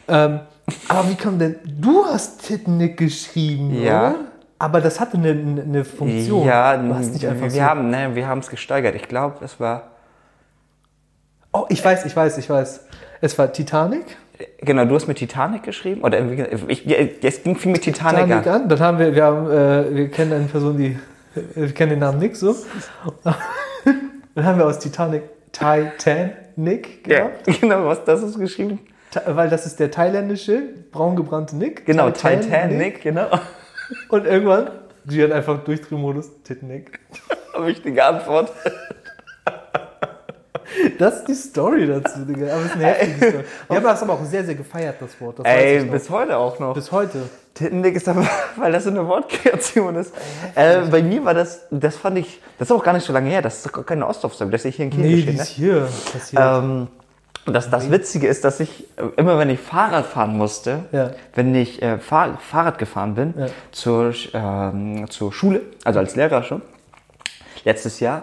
Ähm, 0.08 0.40
aber 0.88 1.08
wie 1.08 1.14
kam 1.14 1.38
denn. 1.38 1.56
Du 1.64 2.04
hast 2.04 2.46
Tittennick 2.46 2.96
geschrieben, 2.96 3.82
Ja. 3.82 4.10
oder? 4.10 4.14
Aber 4.58 4.80
das 4.80 5.00
hatte 5.00 5.16
eine, 5.16 5.30
eine 5.30 5.84
Funktion. 5.84 6.46
Ja, 6.46 6.76
du 6.76 6.94
hast 6.94 7.12
nicht 7.12 7.26
einfach 7.26 7.46
wir, 7.46 7.50
so. 7.50 7.62
haben, 7.62 7.90
ne, 7.90 8.14
wir 8.14 8.28
haben 8.28 8.38
es 8.38 8.48
gesteigert. 8.48 8.94
Ich 8.94 9.08
glaube, 9.08 9.44
es 9.44 9.58
war. 9.58 9.90
Oh, 11.52 11.66
ich 11.68 11.84
weiß, 11.84 12.06
ich 12.06 12.14
weiß, 12.14 12.38
ich 12.38 12.48
weiß. 12.48 12.84
Es 13.20 13.36
war 13.38 13.52
Titanic. 13.52 14.16
Genau, 14.58 14.84
du 14.84 14.94
hast 14.94 15.08
mit 15.08 15.18
Titanic 15.18 15.64
geschrieben? 15.64 16.02
Oder 16.02 16.20
ich, 16.68 16.86
es 17.24 17.42
ging 17.42 17.56
viel 17.56 17.72
mit 17.72 17.82
Titanic, 17.82 18.24
Titanic 18.26 18.46
an. 18.46 18.62
an. 18.62 18.68
Dann 18.68 18.80
haben 18.80 18.98
wir, 18.98 19.14
wir 19.14 19.24
haben, 19.24 19.50
äh, 19.50 19.96
wir 19.96 20.10
kennen 20.10 20.32
eine 20.32 20.44
Person, 20.44 20.76
die, 20.76 20.96
wir 21.54 21.72
kennen 21.72 21.90
den 21.90 21.98
Namen 21.98 22.18
Nick 22.20 22.36
so. 22.36 22.54
Dann 24.34 24.44
haben 24.44 24.58
wir 24.58 24.66
aus 24.66 24.78
Titanic 24.78 25.24
Titanic 25.52 27.06
Ja, 27.06 27.28
gemacht. 27.28 27.44
genau, 27.60 27.84
was 27.86 28.04
das 28.04 28.22
ist 28.22 28.38
geschrieben? 28.38 28.80
Weil 29.26 29.50
das 29.50 29.66
ist 29.66 29.78
der 29.78 29.90
thailändische, 29.90 30.62
braungebrannte 30.90 31.56
Nick. 31.56 31.84
Genau, 31.84 32.10
Titanic, 32.10 33.02
genau. 33.02 33.28
Und 34.08 34.26
irgendwann, 34.26 34.70
sie 35.06 35.22
hat 35.22 35.32
einfach 35.32 35.62
Durchdrehmodus, 35.64 36.30
Titanic. 36.42 36.98
Wichtige 37.58 38.02
Antwort. 38.02 38.50
Das 40.98 41.18
ist 41.18 41.28
die 41.28 41.34
Story 41.34 41.86
dazu, 41.86 42.20
Digga. 42.24 42.52
Aber 42.54 42.60
es 42.62 42.66
ist 42.66 42.74
eine 42.74 42.84
heftige 42.86 43.28
Story. 43.30 43.44
Wir 43.68 43.76
haben 43.76 43.84
das 43.84 44.02
aber 44.02 44.12
auch 44.14 44.24
sehr, 44.24 44.44
sehr 44.44 44.54
gefeiert, 44.54 44.96
das 45.00 45.20
Wort. 45.20 45.38
Das 45.38 45.46
Ey, 45.46 45.84
bis 45.84 46.08
heute 46.10 46.36
auch 46.36 46.58
noch. 46.58 46.74
bis 46.74 46.90
heute. 46.92 47.22
Tittendick 47.54 47.96
ist 47.96 48.08
aber, 48.08 48.26
weil 48.56 48.72
das 48.72 48.84
so 48.84 48.90
eine 48.90 49.06
Wortkreation 49.06 49.96
ist. 49.96 50.14
Äh, 50.54 50.80
bei 50.90 51.02
mir 51.02 51.24
war 51.24 51.34
das, 51.34 51.66
das 51.70 51.96
fand 51.96 52.16
ich, 52.18 52.40
das 52.58 52.68
ist 52.68 52.72
auch 52.72 52.82
gar 52.82 52.94
nicht 52.94 53.04
so 53.04 53.12
lange 53.12 53.28
her, 53.28 53.42
das 53.42 53.56
ist 53.56 53.66
doch 53.66 53.72
gar 53.72 53.84
keine 53.84 54.06
Ostdorf-Story, 54.06 54.50
das 54.50 54.64
ist 54.64 54.76
hier 54.76 54.86
in 54.86 54.90
Kiel 54.90 55.00
Nee, 55.00 55.16
geschehen, 55.16 55.34
ist 55.38 55.58
ne? 55.58 55.64
hier 55.66 55.88
passiert. 56.12 56.42
Ähm, 56.42 56.88
das, 57.44 57.68
das 57.68 57.90
Witzige 57.90 58.26
ist, 58.28 58.44
dass 58.44 58.60
ich 58.60 58.84
äh, 58.96 59.02
immer, 59.16 59.36
wenn 59.38 59.50
ich 59.50 59.60
Fahrrad 59.60 60.06
fahren 60.06 60.36
musste, 60.38 60.84
Ja. 60.92 61.10
wenn 61.34 61.54
ich 61.54 61.82
äh, 61.82 61.98
Fahr 61.98 62.38
Fahrrad 62.38 62.78
gefahren 62.78 63.14
bin 63.16 63.34
zur, 63.70 64.14
ähm, 64.32 65.10
zur 65.10 65.32
Schule, 65.32 65.60
also 65.84 65.98
als 65.98 66.16
Lehrer 66.16 66.42
schon, 66.44 66.62
letztes 67.64 68.00
Jahr, 68.00 68.22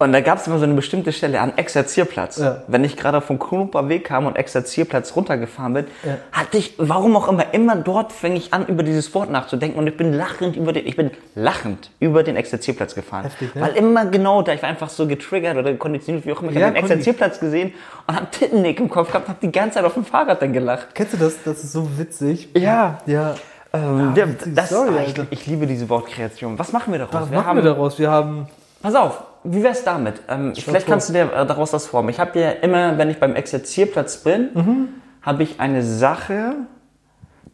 Und 0.00 0.12
da 0.12 0.20
gab 0.20 0.38
es 0.38 0.46
immer 0.46 0.58
so 0.58 0.64
eine 0.64 0.74
bestimmte 0.74 1.12
Stelle 1.12 1.40
am 1.40 1.52
Exerzierplatz. 1.56 2.38
Ja. 2.38 2.62
Wenn 2.68 2.84
ich 2.84 2.96
gerade 2.96 3.20
vom 3.20 3.40
Kronoper 3.40 3.88
Weg 3.88 4.04
kam 4.04 4.26
und 4.26 4.36
Exerzierplatz 4.36 5.16
runtergefahren 5.16 5.74
bin, 5.74 5.86
Ja. 6.04 6.18
hatte 6.30 6.56
ich, 6.58 6.74
warum 6.78 7.16
auch 7.16 7.26
immer, 7.26 7.52
immer 7.52 7.74
dort 7.74 8.12
fänge 8.12 8.36
ich 8.36 8.54
an, 8.54 8.66
über 8.66 8.84
dieses 8.84 9.12
Wort 9.14 9.28
nachzudenken 9.28 9.76
und 9.76 9.88
ich 9.88 9.96
bin 9.96 10.12
lachend 10.12 10.54
über 10.56 10.72
den, 10.72 10.86
ich 10.86 10.94
bin 10.94 11.10
lachend 11.34 11.90
über 11.98 12.22
den 12.22 12.36
Exerzierplatz 12.36 12.94
gefahren. 12.94 13.24
Heftig, 13.24 13.52
ne? 13.56 13.60
Weil 13.60 13.76
immer 13.76 14.06
genau 14.06 14.42
da, 14.42 14.52
ich 14.52 14.62
war 14.62 14.68
einfach 14.68 14.88
so 14.88 15.08
getriggert 15.08 15.56
oder 15.56 15.74
konditioniert, 15.74 16.24
wie 16.24 16.32
auch 16.32 16.42
immer. 16.42 16.52
Ich 16.52 16.58
Ja, 16.58 16.66
habe 16.66 16.74
den 16.76 16.84
Exerzierplatz 16.84 17.40
gesehen 17.40 17.72
und 18.06 18.14
hab 18.14 18.30
Tittennick 18.30 18.78
im 18.78 18.88
Kopf 18.88 19.08
gehabt 19.08 19.26
und 19.26 19.34
hab 19.34 19.40
die 19.40 19.50
ganze 19.50 19.74
Zeit 19.78 19.84
auf 19.84 19.94
dem 19.94 20.04
Fahrrad 20.04 20.40
dann 20.40 20.52
gelacht. 20.52 20.94
Kennst 20.94 21.14
du 21.14 21.16
das? 21.16 21.42
Das 21.44 21.64
ist 21.64 21.72
so 21.72 21.88
witzig. 21.98 22.50
Ja. 22.56 22.98
Ja. 23.06 23.34
Ähm, 23.72 24.12
ja, 24.14 24.26
das, 24.46 24.68
Story, 24.68 24.90
ah, 24.96 25.02
ich, 25.04 25.14
ich 25.30 25.46
liebe 25.46 25.66
diese 25.66 25.88
Wortkreation. 25.90 26.56
Was 26.56 26.72
machen 26.72 26.92
wir 26.92 27.00
daraus? 27.00 27.14
Was 27.14 27.30
machen 27.30 27.56
wir 27.56 27.64
daraus? 27.64 27.98
Wir 27.98 28.10
haben. 28.10 28.46
Pass 28.80 28.94
auf, 28.94 29.24
wie 29.44 29.62
wär's 29.62 29.84
damit? 29.84 30.20
Ähm, 30.28 30.52
vielleicht 30.54 30.86
kannst 30.86 31.08
du 31.08 31.12
dir 31.12 31.32
äh, 31.32 31.46
daraus 31.46 31.70
das 31.70 31.86
formen. 31.86 32.08
Ich 32.10 32.18
habe 32.20 32.38
ja 32.38 32.50
immer, 32.50 32.98
wenn 32.98 33.08
ich 33.10 33.18
beim 33.18 33.34
Exerzierplatz 33.34 34.18
bin, 34.18 34.50
Mhm. 34.54 34.88
habe 35.22 35.42
ich 35.42 35.60
eine 35.60 35.82
Sache 35.82 36.54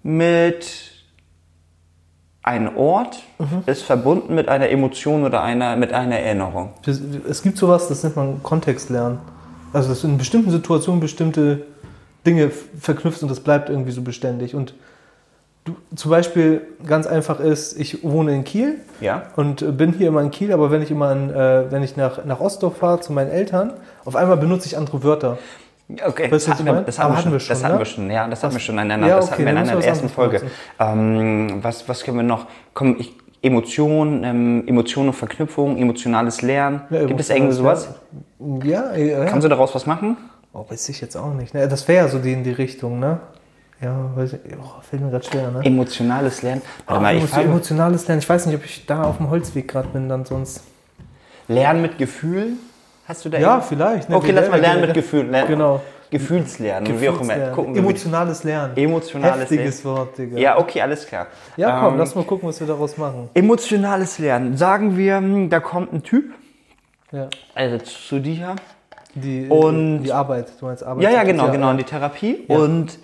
mit 0.02 0.90
einem 2.42 2.76
Ort, 2.76 3.22
Mhm. 3.38 3.62
ist 3.66 3.82
verbunden 3.82 4.34
mit 4.34 4.48
einer 4.48 4.68
Emotion 4.68 5.24
oder 5.24 5.42
einer, 5.42 5.76
mit 5.76 5.92
einer 5.92 6.18
Erinnerung. 6.18 6.74
Es 7.28 7.42
gibt 7.42 7.56
sowas, 7.56 7.88
das 7.88 8.02
nennt 8.02 8.16
man 8.16 8.42
Kontext 8.42 8.90
lernen. 8.90 9.18
Also, 9.72 9.88
dass 9.88 10.02
du 10.02 10.08
in 10.08 10.18
bestimmten 10.18 10.50
Situationen 10.50 11.00
bestimmte 11.00 11.62
Dinge 12.26 12.50
verknüpfst 12.78 13.22
und 13.22 13.30
das 13.30 13.40
bleibt 13.40 13.70
irgendwie 13.70 13.90
so 13.92 14.02
beständig. 14.02 14.54
Und 14.54 14.74
du, 15.64 15.74
zum 15.94 16.10
Beispiel 16.10 16.62
ganz 16.86 17.06
einfach 17.06 17.40
ist, 17.40 17.78
ich 17.78 18.04
wohne 18.04 18.34
in 18.34 18.44
Kiel 18.44 18.80
Ja? 19.00 19.24
und 19.36 19.62
äh, 19.62 19.72
bin 19.72 19.92
hier 19.92 20.08
immer 20.08 20.20
in 20.20 20.30
Kiel, 20.30 20.52
aber 20.52 20.70
wenn 20.70 20.82
ich 20.82 20.90
immer 20.90 21.12
in, 21.12 21.30
äh, 21.30 21.70
wenn 21.70 21.82
ich 21.82 21.96
nach, 21.96 22.24
nach 22.24 22.40
Ostdorf 22.40 22.76
fahre 22.78 23.00
zu 23.00 23.12
meinen 23.12 23.30
Eltern, 23.30 23.72
auf 24.04 24.16
einmal 24.16 24.36
benutze 24.36 24.66
ich 24.66 24.76
andere 24.76 25.02
Wörter. 25.02 25.38
Okay, 26.06 26.32
Weißt 26.32 26.46
du, 26.46 26.52
hatten 26.52 26.64
wir, 26.64 26.72
das 26.80 26.98
hatten, 26.98 27.12
wir 27.30 27.40
schon, 27.40 27.48
das 27.48 27.62
hatten 27.62 27.74
ne? 27.74 27.78
wir 27.78 27.84
schon, 27.84 28.10
ja, 28.10 28.26
das 28.26 28.42
hatten 28.42 28.54
wir 28.54 28.60
schon 28.60 28.78
in 28.78 28.90
einer, 28.90 29.06
Ja, 29.06 29.16
das 29.16 29.26
okay, 29.26 29.32
hatten 29.32 29.44
wir 29.44 29.50
in 29.50 29.58
einer 29.58 29.84
ersten 29.84 30.08
Folge. 30.08 30.40
Ähm, 30.78 31.58
was, 31.62 31.86
was 31.88 32.04
können 32.04 32.16
wir 32.16 32.22
noch? 32.22 32.46
Komm, 32.72 32.96
ich, 32.98 33.14
Emotionen, 33.42 34.24
ähm, 34.24 34.64
Emotionen 34.66 35.08
und 35.08 35.14
Verknüpfung, 35.14 35.76
emotionales 35.76 36.40
Lernen. 36.40 36.80
Ja, 36.88 37.04
Gibt 37.04 37.20
es 37.20 37.28
irgendwie 37.28 37.52
sowas? 37.52 37.88
Ja, 38.64 38.96
ja. 38.96 39.26
Kannst 39.26 39.44
du 39.44 39.48
daraus 39.50 39.74
was 39.74 39.84
machen? 39.84 40.16
Oh, 40.54 40.64
weiß 40.66 40.88
ich 40.88 41.02
jetzt 41.02 41.16
auch 41.16 41.34
nicht. 41.34 41.54
Das 41.54 41.86
wäre 41.86 42.06
ja 42.06 42.10
so 42.10 42.18
die 42.18 42.32
in 42.32 42.44
die 42.44 42.52
Richtung, 42.52 42.98
ne? 42.98 43.20
Ja, 43.80 44.10
weiß 44.14 44.34
ich, 44.34 44.40
oh, 44.56 44.80
fällt 44.88 45.02
mir 45.02 45.10
gerade 45.10 45.24
schwer, 45.24 45.50
ne? 45.50 45.60
Emotionales 45.64 46.42
Lernen. 46.42 46.62
Warte 46.86 46.98
Oh, 46.98 47.02
mal, 47.02 47.16
ich 47.16 47.24
frage, 47.24 47.44
emotionales 47.48 48.06
Lernen. 48.06 48.20
Ich 48.20 48.28
weiß 48.28 48.46
nicht, 48.46 48.56
ob 48.56 48.64
ich 48.64 48.86
da 48.86 49.02
auf 49.02 49.18
dem 49.18 49.28
Holzweg 49.30 49.68
gerade 49.68 49.88
bin, 49.88 50.08
dann 50.08 50.24
sonst. 50.24 50.62
Lernen 51.48 51.82
mit 51.82 51.98
Gefühl? 51.98 52.52
Hast 53.06 53.24
du 53.24 53.28
da 53.28 53.38
Ja, 53.38 53.48
irgendwas? 53.48 53.68
vielleicht. 53.68 54.08
ne? 54.08 54.16
Okay, 54.16 54.30
lass 54.30 54.48
mal 54.48 54.60
lernen 54.60 54.80
mit 54.82 54.94
Gefühl. 54.94 55.26
Lernen. 55.26 55.48
Genau. 55.48 55.82
Gefühlslernen, 56.10 57.00
wie 57.00 57.08
auch 57.08 57.20
immer. 57.20 57.34
Gucken 57.50 57.74
Emotionales 57.76 58.44
Lernen. 58.44 58.76
Emotionales 58.76 59.40
Heftiges 59.50 59.84
Wort, 59.84 60.16
Digga. 60.16 60.38
Ja, 60.38 60.58
okay, 60.58 60.80
alles 60.80 61.06
klar. 61.06 61.26
Ja, 61.56 61.80
komm, 61.80 61.94
Ähm, 61.94 61.98
lass 61.98 62.14
mal 62.14 62.24
gucken, 62.24 62.48
was 62.48 62.60
wir 62.60 62.66
daraus 62.68 62.96
machen. 62.96 63.28
Emotionales 63.34 64.18
Lernen. 64.20 64.56
Sagen 64.56 64.96
wir, 64.96 65.16
hm, 65.16 65.50
da 65.50 65.58
kommt 65.60 65.92
ein 65.92 66.02
Typ, 66.04 66.32
Ja. 67.10 67.28
also 67.54 67.78
zu 67.78 68.20
dir. 68.20 68.54
Die, 69.16 69.46
Und- 69.48 70.04
die 70.04 70.12
Arbeit, 70.12 70.48
du 70.60 70.66
meinst 70.66 70.84
Arbeit. 70.84 71.02
Ja, 71.04 71.10
ja, 71.10 71.22
genau, 71.24 71.46
ja, 71.46 71.52
genau, 71.52 71.66
ja. 71.66 71.72
in 71.72 71.78
die 71.78 71.84
Therapie. 71.84 72.44
Und 72.48 72.98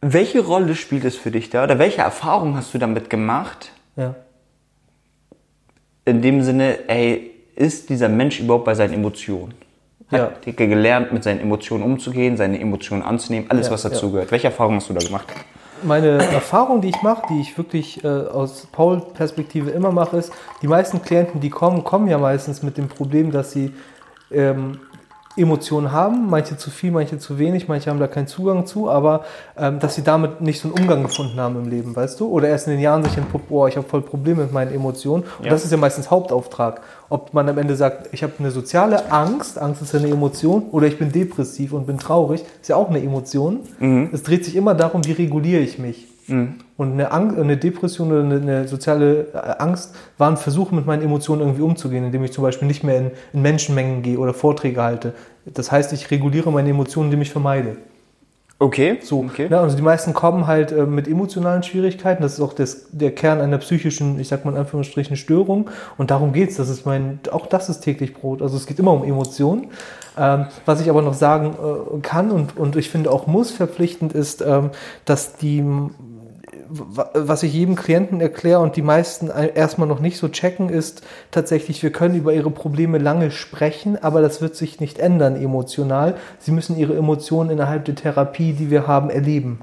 welche 0.00 0.40
Rolle 0.40 0.74
spielt 0.76 1.04
es 1.04 1.16
für 1.16 1.30
dich 1.30 1.50
da? 1.50 1.64
Oder 1.64 1.78
welche 1.78 2.02
Erfahrung 2.02 2.56
hast 2.56 2.72
du 2.74 2.78
damit 2.78 3.10
gemacht? 3.10 3.72
Ja. 3.96 4.14
In 6.04 6.22
dem 6.22 6.42
Sinne, 6.42 6.88
ey, 6.88 7.32
ist 7.56 7.90
dieser 7.90 8.08
Mensch 8.08 8.40
überhaupt 8.40 8.64
bei 8.64 8.74
seinen 8.74 8.94
Emotionen? 8.94 9.54
Hat 10.10 10.18
Ja. 10.46 10.52
er 10.52 10.52
gelernt, 10.66 11.12
mit 11.12 11.22
seinen 11.22 11.40
Emotionen 11.40 11.82
umzugehen, 11.84 12.36
seine 12.36 12.58
Emotionen 12.60 13.02
anzunehmen, 13.02 13.50
alles, 13.50 13.66
Ja, 13.66 13.72
was 13.72 13.82
ja. 13.82 13.90
dazugehört. 13.90 14.30
Welche 14.30 14.46
Erfahrung 14.46 14.76
hast 14.76 14.88
du 14.88 14.94
da 14.94 15.04
gemacht? 15.04 15.26
Meine 15.82 16.08
Erfahrung, 16.08 16.80
die 16.80 16.88
ich 16.88 17.02
mache, 17.02 17.22
die 17.30 17.40
ich 17.40 17.56
wirklich 17.58 18.02
äh, 18.02 18.08
aus 18.08 18.66
Paul-Perspektive 18.72 19.70
immer 19.70 19.92
mache, 19.92 20.16
ist, 20.16 20.32
die 20.62 20.66
meisten 20.66 21.02
Klienten, 21.02 21.40
die 21.40 21.50
kommen, 21.50 21.84
kommen 21.84 22.08
ja 22.08 22.18
meistens 22.18 22.62
mit 22.62 22.78
dem 22.78 22.88
Problem, 22.88 23.30
dass 23.30 23.52
sie 23.52 23.72
ähm, 24.30 24.80
Emotionen 25.38 25.92
haben, 25.92 26.28
manche 26.28 26.56
zu 26.56 26.70
viel, 26.70 26.90
manche 26.90 27.18
zu 27.18 27.38
wenig, 27.38 27.68
manche 27.68 27.90
haben 27.90 27.98
da 28.00 28.06
keinen 28.08 28.26
Zugang 28.26 28.66
zu, 28.66 28.90
aber 28.90 29.24
ähm, 29.56 29.78
dass 29.78 29.94
sie 29.94 30.02
damit 30.02 30.40
nicht 30.40 30.60
so 30.60 30.68
einen 30.68 30.78
Umgang 30.78 31.02
gefunden 31.02 31.38
haben 31.40 31.56
im 31.56 31.68
Leben, 31.68 31.94
weißt 31.94 32.18
du? 32.20 32.28
Oder 32.28 32.48
erst 32.48 32.66
in 32.66 32.74
den 32.74 32.80
Jahren 32.80 33.02
sich 33.04 33.16
entpuppt, 33.16 33.48
boah, 33.48 33.68
ich 33.68 33.76
habe 33.76 33.88
voll 33.88 34.02
Probleme 34.02 34.42
mit 34.42 34.52
meinen 34.52 34.74
Emotionen. 34.74 35.24
Und 35.38 35.44
Ja. 35.44 35.50
das 35.50 35.64
ist 35.64 35.70
ja 35.70 35.76
meistens 35.76 36.10
Hauptauftrag. 36.10 36.80
Ob 37.10 37.32
man 37.32 37.48
am 37.48 37.56
Ende 37.56 37.74
sagt, 37.74 38.10
ich 38.12 38.22
habe 38.22 38.34
eine 38.38 38.50
soziale 38.50 39.10
Angst, 39.10 39.58
Angst 39.58 39.80
ist 39.80 39.94
ja 39.94 39.98
eine 39.98 40.08
Emotion, 40.08 40.64
oder 40.72 40.86
ich 40.86 40.98
bin 40.98 41.10
depressiv 41.10 41.72
und 41.72 41.86
bin 41.86 41.98
traurig, 41.98 42.42
ist 42.60 42.68
ja 42.68 42.76
auch 42.76 42.90
eine 42.90 43.02
Emotion. 43.02 43.60
Es 44.12 44.22
dreht 44.22 44.44
sich 44.44 44.56
immer 44.56 44.74
darum, 44.74 45.04
wie 45.06 45.12
reguliere 45.12 45.62
ich 45.62 45.78
mich. 45.78 46.06
Und 46.76 46.92
eine, 46.92 47.10
Angst, 47.10 47.38
eine 47.38 47.56
Depression 47.56 48.12
oder 48.12 48.20
eine, 48.20 48.36
eine 48.36 48.68
soziale 48.68 49.28
äh, 49.32 49.54
Angst 49.58 49.94
war 50.18 50.30
ein 50.30 50.36
Versuch, 50.36 50.70
mit 50.70 50.84
meinen 50.84 51.02
Emotionen 51.02 51.40
irgendwie 51.40 51.62
umzugehen, 51.62 52.04
indem 52.04 52.22
ich 52.22 52.32
zum 52.32 52.42
Beispiel 52.42 52.68
nicht 52.68 52.84
mehr 52.84 52.98
in, 52.98 53.10
in 53.32 53.40
Menschenmengen 53.40 54.02
gehe 54.02 54.18
oder 54.18 54.34
Vorträge 54.34 54.82
halte. 54.82 55.14
Das 55.46 55.72
heißt, 55.72 55.92
ich 55.94 56.10
reguliere 56.10 56.52
meine 56.52 56.68
Emotionen, 56.68 57.06
indem 57.06 57.22
ich 57.22 57.30
vermeide. 57.30 57.78
Okay. 58.60 58.98
So, 59.02 59.20
okay. 59.20 59.48
ne, 59.48 59.60
also 59.60 59.76
die 59.76 59.82
meisten 59.82 60.12
kommen 60.14 60.48
halt 60.48 60.72
äh, 60.72 60.84
mit 60.84 61.06
emotionalen 61.06 61.62
Schwierigkeiten. 61.62 62.22
Das 62.22 62.34
ist 62.34 62.40
auch 62.40 62.52
das, 62.52 62.88
der 62.90 63.14
Kern 63.14 63.40
einer 63.40 63.58
psychischen, 63.58 64.18
ich 64.18 64.26
sag 64.26 64.44
mal 64.44 64.50
in 64.50 64.56
Anführungsstrichen, 64.56 65.16
Störung. 65.16 65.70
Und 65.96 66.10
darum 66.10 66.32
geht's. 66.32 66.56
Das 66.56 66.68
ist 66.68 66.84
mein, 66.84 67.20
auch 67.30 67.46
das 67.46 67.68
ist 67.68 67.80
täglich 67.80 68.14
Brot. 68.14 68.42
Also 68.42 68.56
es 68.56 68.66
geht 68.66 68.80
immer 68.80 68.92
um 68.92 69.04
Emotionen. 69.04 69.68
Ähm, 70.16 70.46
was 70.66 70.80
ich 70.80 70.90
aber 70.90 71.02
noch 71.02 71.14
sagen 71.14 71.54
äh, 71.54 72.00
kann 72.00 72.32
und, 72.32 72.56
und 72.56 72.74
ich 72.74 72.90
finde 72.90 73.12
auch 73.12 73.28
muss 73.28 73.52
verpflichtend 73.52 74.12
ist, 74.12 74.42
ähm, 74.42 74.70
dass 75.04 75.36
die 75.36 75.64
was 76.70 77.42
ich 77.42 77.52
jedem 77.52 77.76
Klienten 77.76 78.20
erkläre 78.20 78.60
und 78.60 78.76
die 78.76 78.82
meisten 78.82 79.28
erstmal 79.28 79.88
noch 79.88 80.00
nicht 80.00 80.18
so 80.18 80.28
checken, 80.28 80.68
ist 80.68 81.02
tatsächlich, 81.30 81.82
wir 81.82 81.90
können 81.90 82.14
über 82.14 82.32
ihre 82.32 82.50
Probleme 82.50 82.98
lange 82.98 83.30
sprechen, 83.30 84.02
aber 84.02 84.20
das 84.20 84.40
wird 84.40 84.56
sich 84.56 84.80
nicht 84.80 84.98
ändern 84.98 85.36
emotional. 85.36 86.16
Sie 86.38 86.52
müssen 86.52 86.76
ihre 86.76 86.96
Emotionen 86.96 87.50
innerhalb 87.50 87.84
der 87.84 87.94
Therapie, 87.94 88.52
die 88.52 88.70
wir 88.70 88.86
haben, 88.86 89.10
erleben. 89.10 89.60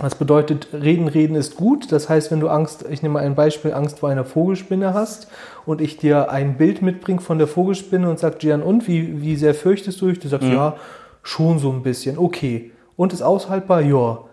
Das 0.00 0.16
bedeutet, 0.16 0.68
reden, 0.72 1.06
reden 1.06 1.36
ist 1.36 1.56
gut. 1.56 1.92
Das 1.92 2.08
heißt, 2.08 2.32
wenn 2.32 2.40
du 2.40 2.48
Angst, 2.48 2.84
ich 2.90 3.02
nehme 3.02 3.14
mal 3.14 3.24
ein 3.24 3.36
Beispiel, 3.36 3.72
Angst 3.72 4.00
vor 4.00 4.08
einer 4.08 4.24
Vogelspinne 4.24 4.92
hast 4.92 5.28
und 5.66 5.80
ich 5.80 5.96
dir 5.96 6.30
ein 6.30 6.56
Bild 6.56 6.82
mitbringe 6.82 7.20
von 7.20 7.38
der 7.38 7.46
Vogelspinne 7.46 8.10
und 8.10 8.18
sag, 8.18 8.40
Gian, 8.40 8.62
und 8.62 8.88
wie, 8.88 9.22
wie 9.22 9.36
sehr 9.36 9.54
fürchtest 9.54 10.00
du 10.00 10.08
dich? 10.08 10.18
Du 10.18 10.28
sagst, 10.28 10.48
ja, 10.48 10.76
schon 11.22 11.60
so 11.60 11.70
ein 11.70 11.82
bisschen. 11.82 12.18
Okay. 12.18 12.72
Und 12.96 13.12
ist 13.12 13.22
aushaltbar? 13.22 13.82
Ja. 13.82 14.24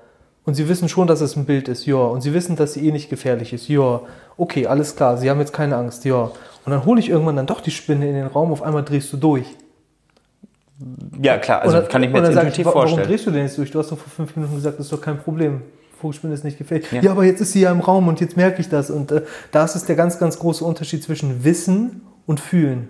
Und 0.44 0.56
sie 0.56 0.68
wissen 0.68 0.90
schon, 0.90 1.08
dass 1.08 1.22
es 1.22 1.36
ein 1.36 1.46
Bild 1.46 1.68
ist, 1.68 1.86
ja. 1.86 1.98
Und 1.98 2.22
sie 2.22 2.34
wissen, 2.34 2.56
dass 2.56 2.74
sie 2.74 2.88
eh 2.88 2.92
nicht 2.92 3.10
gefährlich 3.10 3.54
ist, 3.54 3.68
ja. 3.68 4.02
Okay, 4.38 4.66
alles 4.66 4.96
klar, 4.96 5.18
sie 5.18 5.30
haben 5.30 5.40
jetzt 5.40 5.54
keine 5.54 5.76
Angst, 5.76 6.04
ja. 6.06 6.32
Und 6.66 6.72
dann 6.72 6.86
hole 6.86 7.00
ich 7.00 7.10
irgendwann 7.10 7.36
dann 7.36 7.46
doch 7.48 7.62
die 7.62 7.72
Spinne 7.72 8.08
in 8.08 8.16
den 8.16 8.28
Raum, 8.28 8.52
auf 8.52 8.64
einmal 8.64 8.84
drehst 8.84 9.12
du 9.14 9.18
durch. 9.18 9.46
Ja, 11.22 11.38
klar, 11.38 11.62
also 11.62 11.78
dann- 11.78 11.88
kann 11.88 12.02
ich 12.04 12.10
mir 12.12 12.20
jetzt 12.24 12.30
intuitiv 12.36 12.66
Warum 12.66 12.82
vorstellen. 12.82 13.08
drehst 13.08 13.26
du 13.28 13.32
denn 13.32 13.44
jetzt 13.44 13.58
durch? 13.58 13.70
Du 13.70 13.80
hast 13.80 13.92
doch 13.92 13.98
vor 14.00 14.12
fünf 14.12 14.36
Minuten 14.36 14.56
gesagt, 14.56 14.80
das 14.80 14.88
ist 14.88 14.92
doch 14.94 15.02
kein 15.02 15.20
Problem. 15.20 15.62
Vogelspinne 16.00 16.34
ist 16.34 16.44
nicht 16.44 16.58
gefährlich. 16.58 16.92
Ja. 16.92 17.02
Ja. 17.02 17.12
aber 17.12 17.24
jetzt 17.26 17.42
ist 17.42 17.52
sie 17.52 17.62
ja 17.62 17.72
im 17.72 17.80
Raum 17.80 18.08
und 18.08 18.20
jetzt 18.20 18.36
merke 18.36 18.60
ich 18.62 18.70
das. 18.70 18.90
Und 18.90 19.12
äh, 19.12 19.22
das 19.52 19.76
ist 19.76 19.88
der 19.88 19.96
ganz, 19.96 20.18
ganz 20.18 20.40
große 20.40 20.66
Unterschied 20.66 21.04
zwischen 21.04 21.44
Wissen 21.44 22.02
und 22.26 22.40
Fühlen. 22.40 22.88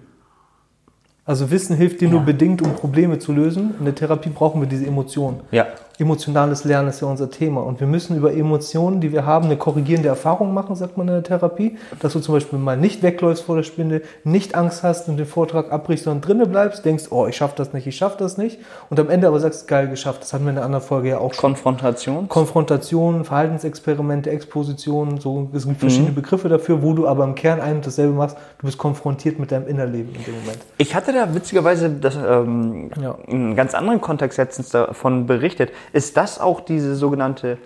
Also 1.26 1.52
Wissen 1.52 1.76
hilft 1.76 2.00
dir 2.02 2.08
nur 2.08 2.22
bedingt, 2.22 2.62
um 2.62 2.74
Probleme 2.74 3.20
zu 3.20 3.34
lösen. 3.34 3.76
In 3.80 3.86
der 3.86 3.96
Therapie 3.96 4.30
brauchen 4.30 4.62
wir 4.62 4.68
diese 4.68 4.86
Emotionen. 4.86 5.42
Ja. 5.52 5.68
Emotionales 6.02 6.64
Lernen 6.64 6.90
ist 6.90 7.00
ja 7.00 7.08
unser 7.08 7.30
Thema. 7.30 7.62
Und 7.62 7.80
wir 7.80 7.86
müssen 7.86 8.18
über 8.18 8.34
Emotionen, 8.34 9.02
die 9.02 9.12
wir 9.12 9.24
haben, 9.26 9.46
eine 9.46 9.56
korrigierende 9.56 10.10
Erfahrung 10.10 10.52
machen, 10.52 10.76
sagt 10.76 10.98
man 10.98 11.08
in 11.08 11.14
der 11.14 11.24
Therapie. 11.24 11.78
Dass 12.00 12.14
du 12.14 12.20
zum 12.20 12.34
Beispiel 12.34 12.58
mal 12.58 12.76
nicht 12.76 13.04
wegläufst 13.04 13.44
vor 13.44 13.56
der 13.56 13.62
Spinne, 13.64 14.02
nicht 14.24 14.56
Angst 14.56 14.82
hast 14.82 15.08
und 15.10 15.18
den 15.18 15.28
Vortrag 15.28 15.72
abbrichst, 15.72 16.06
sondern 16.06 16.22
drinnen 16.22 16.50
bleibst, 16.50 16.84
denkst, 16.86 17.06
oh, 17.12 17.28
ich 17.28 17.38
schaff 17.38 17.54
das 17.54 17.74
nicht, 17.74 17.86
ich 17.86 17.96
schaff 17.96 18.18
das 18.18 18.38
nicht. 18.40 18.58
Und 18.90 19.00
am 19.00 19.12
Ende 19.12 19.28
aber 19.28 19.40
sagst, 19.40 19.68
geil, 19.68 19.88
geschafft. 19.90 20.24
Das 20.24 20.34
hatten 20.34 20.44
wir 20.46 20.52
in 20.52 20.58
einer 20.58 20.66
anderen 20.66 20.84
Folge 20.84 21.10
ja 21.10 21.20
auch 21.20 21.34
schon. 21.36 21.42
Konfrontation. 21.54 22.28
Konfrontation, 22.28 23.24
Verhaltensexperimente, 23.24 24.32
Exposition, 24.32 25.20
so, 25.20 25.50
es 25.54 25.68
gibt 25.68 25.80
verschiedene 25.82 26.12
Begriffe 26.12 26.50
dafür, 26.50 26.82
wo 26.82 26.94
du 26.94 27.08
aber 27.08 27.24
im 27.26 27.36
Kern 27.36 27.62
ein 27.62 27.76
und 27.76 27.86
dasselbe 27.86 28.14
machst. 28.14 28.38
Du 28.60 28.66
bist 28.66 28.80
konfrontiert 28.80 29.38
mit 29.38 29.52
deinem 29.52 29.68
Innerleben 29.68 30.16
in 30.16 30.24
dem 30.24 30.34
Moment. 30.40 30.58
Ich 30.80 30.96
hatte 30.96 31.14
da 31.14 31.34
witzigerweise 31.36 31.92
das, 31.92 32.16
ähm, 32.16 32.90
Ja. 33.00 33.16
in 33.28 33.36
einem 33.36 33.56
ganz 33.56 33.76
anderen 33.76 34.02
Kontext 34.02 34.40
letztens 34.40 34.70
davon 34.70 35.28
berichtet. 35.28 35.70
Ist 35.94 36.18
das 36.18 36.40
auch 36.40 36.62
diese 36.62 36.96
sogenannte 36.96 37.58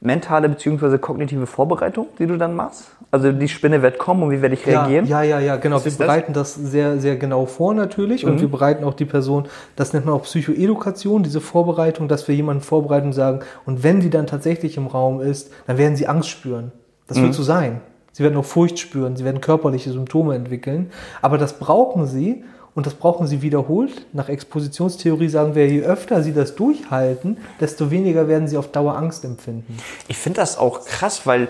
mentale 0.00 0.48
bzw. 0.48 0.98
kognitive 0.98 1.46
Vorbereitung, 1.46 2.08
die 2.18 2.26
du 2.26 2.36
dann 2.36 2.54
machst? 2.54 2.90
Also 3.10 3.32
die 3.32 3.48
Spinne 3.48 3.80
wird 3.80 3.98
kommen 3.98 4.22
und 4.22 4.30
wie 4.30 4.42
werde 4.42 4.54
ich 4.54 4.66
reagieren? 4.66 5.06
Ja, 5.06 5.22
ja, 5.22 5.40
ja, 5.40 5.56
genau. 5.56 5.78
Wir 5.78 5.84
das? 5.84 5.96
bereiten 5.96 6.32
das? 6.32 6.54
sehr, 6.54 6.98
sehr 6.98 7.16
genau 7.16 7.46
vor 7.46 7.74
natürlich 7.74 8.26
und 8.26 8.40
wir 8.40 8.48
bereiten 8.48 8.84
auch 8.84 8.94
die 8.94 9.04
Person, 9.04 9.46
das 9.76 9.92
nennt 9.92 10.04
man 10.04 10.14
auch 10.14 10.22
Psychoedukation, 10.22 11.22
diese 11.22 11.40
Vorbereitung, 11.40 12.08
dass 12.08 12.28
wir 12.28 12.34
jemanden 12.34 12.62
vorbereiten 12.62 13.08
und 13.08 13.12
sagen, 13.12 13.40
und 13.64 13.82
wenn 13.82 14.00
die 14.00 14.10
dann 14.10 14.26
tatsächlich 14.26 14.76
im 14.76 14.86
Raum 14.86 15.20
ist, 15.20 15.52
dann 15.66 15.78
werden 15.78 15.96
sie 15.96 16.06
Angst 16.06 16.28
spüren. 16.28 16.72
Das 17.06 17.20
wird 17.20 17.34
so 17.34 17.42
sein. 17.42 17.80
Sie 18.12 18.22
werden 18.22 18.36
auch 18.36 18.44
Furcht 18.44 18.78
spüren, 18.78 19.16
sie 19.16 19.24
werden 19.24 19.40
körperliche 19.40 19.90
Symptome 19.90 20.36
entwickeln. 20.36 20.90
Aber 21.20 21.36
das 21.36 21.58
brauchen 21.58 22.06
sie 22.06 22.44
und 22.74 22.86
das 22.86 22.94
brauchen 22.94 23.26
sie 23.26 23.42
wiederholt. 23.42 24.06
Nach 24.12 24.28
Expositionstheorie 24.28 25.28
sagen 25.28 25.54
wir, 25.54 25.68
je 25.68 25.82
öfter 25.82 26.22
sie 26.22 26.32
das 26.32 26.56
durchhalten, 26.56 27.38
desto 27.60 27.90
weniger 27.90 28.28
werden 28.28 28.48
sie 28.48 28.56
auf 28.56 28.72
Dauer 28.72 28.96
Angst 28.96 29.24
empfinden. 29.24 29.78
Ich 30.08 30.16
finde 30.16 30.40
das 30.40 30.58
auch 30.58 30.84
krass, 30.84 31.26
weil, 31.26 31.48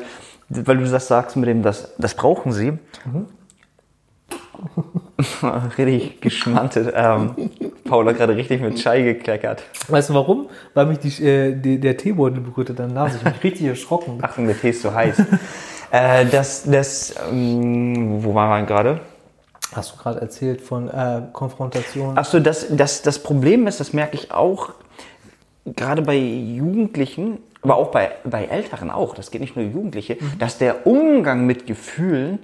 weil 0.49 0.77
du 0.77 0.85
das 0.85 1.09
sagst 1.09 1.37
mit 1.37 1.49
dem, 1.49 1.63
das, 1.63 1.95
das 1.99 2.15
brauchen 2.15 2.53
sie. 2.53 2.79
richtig 5.79 6.21
geschmantet. 6.21 6.93
Ähm, 6.95 7.51
Paul 7.85 8.07
hat 8.07 8.19
gerade 8.19 8.37
richtig 8.37 8.61
mit 8.61 8.77
Chai 8.77 9.03
gekleckert. 9.03 9.63
Weißt 9.89 10.11
du 10.11 10.15
warum? 10.15 10.49
Weil 10.75 10.87
mich 10.87 10.99
die, 10.99 11.25
äh, 11.25 11.55
die, 11.55 11.81
der 11.81 11.97
Teebeutel 11.97 12.41
berührt 12.41 12.71
hat 12.71 12.81
an 12.81 12.89
der 12.89 13.05
Nase. 13.05 13.17
Ich 13.17 13.23
bin 13.23 13.33
richtig 13.43 13.67
erschrocken. 13.67 14.19
Achtung, 14.23 14.47
der 14.47 14.59
Tee 14.59 14.71
ist 14.71 14.83
so 14.83 14.93
heiß. 14.93 15.19
äh, 15.91 16.27
das, 16.27 16.65
das, 16.65 17.15
ähm, 17.31 18.23
wo 18.23 18.35
waren 18.35 18.63
wir 18.63 18.67
gerade? 18.67 19.01
Hast 19.73 19.93
du 19.93 19.97
gerade 19.97 20.21
erzählt 20.21 20.61
von 20.61 20.89
äh, 20.89 21.23
Konfrontation? 21.33 22.17
Achso, 22.17 22.41
das, 22.41 22.67
das, 22.71 23.03
das 23.03 23.23
Problem 23.23 23.67
ist, 23.67 23.81
das 23.81 23.93
merke 23.93 24.17
ich 24.17 24.31
auch, 24.31 24.71
gerade 25.65 26.03
bei 26.03 26.17
Jugendlichen, 26.17 27.39
aber 27.63 27.77
auch 27.77 27.91
bei, 27.91 28.13
bei 28.25 28.45
Älteren 28.45 28.91
auch, 28.91 29.15
das 29.15 29.31
geht 29.31 29.41
nicht 29.41 29.57
nur 29.57 29.65
Jugendliche, 29.65 30.19
dass 30.39 30.59
der 30.59 30.87
Umgang 30.87 31.47
mit 31.47 31.67
Gefühlen, 31.67 32.39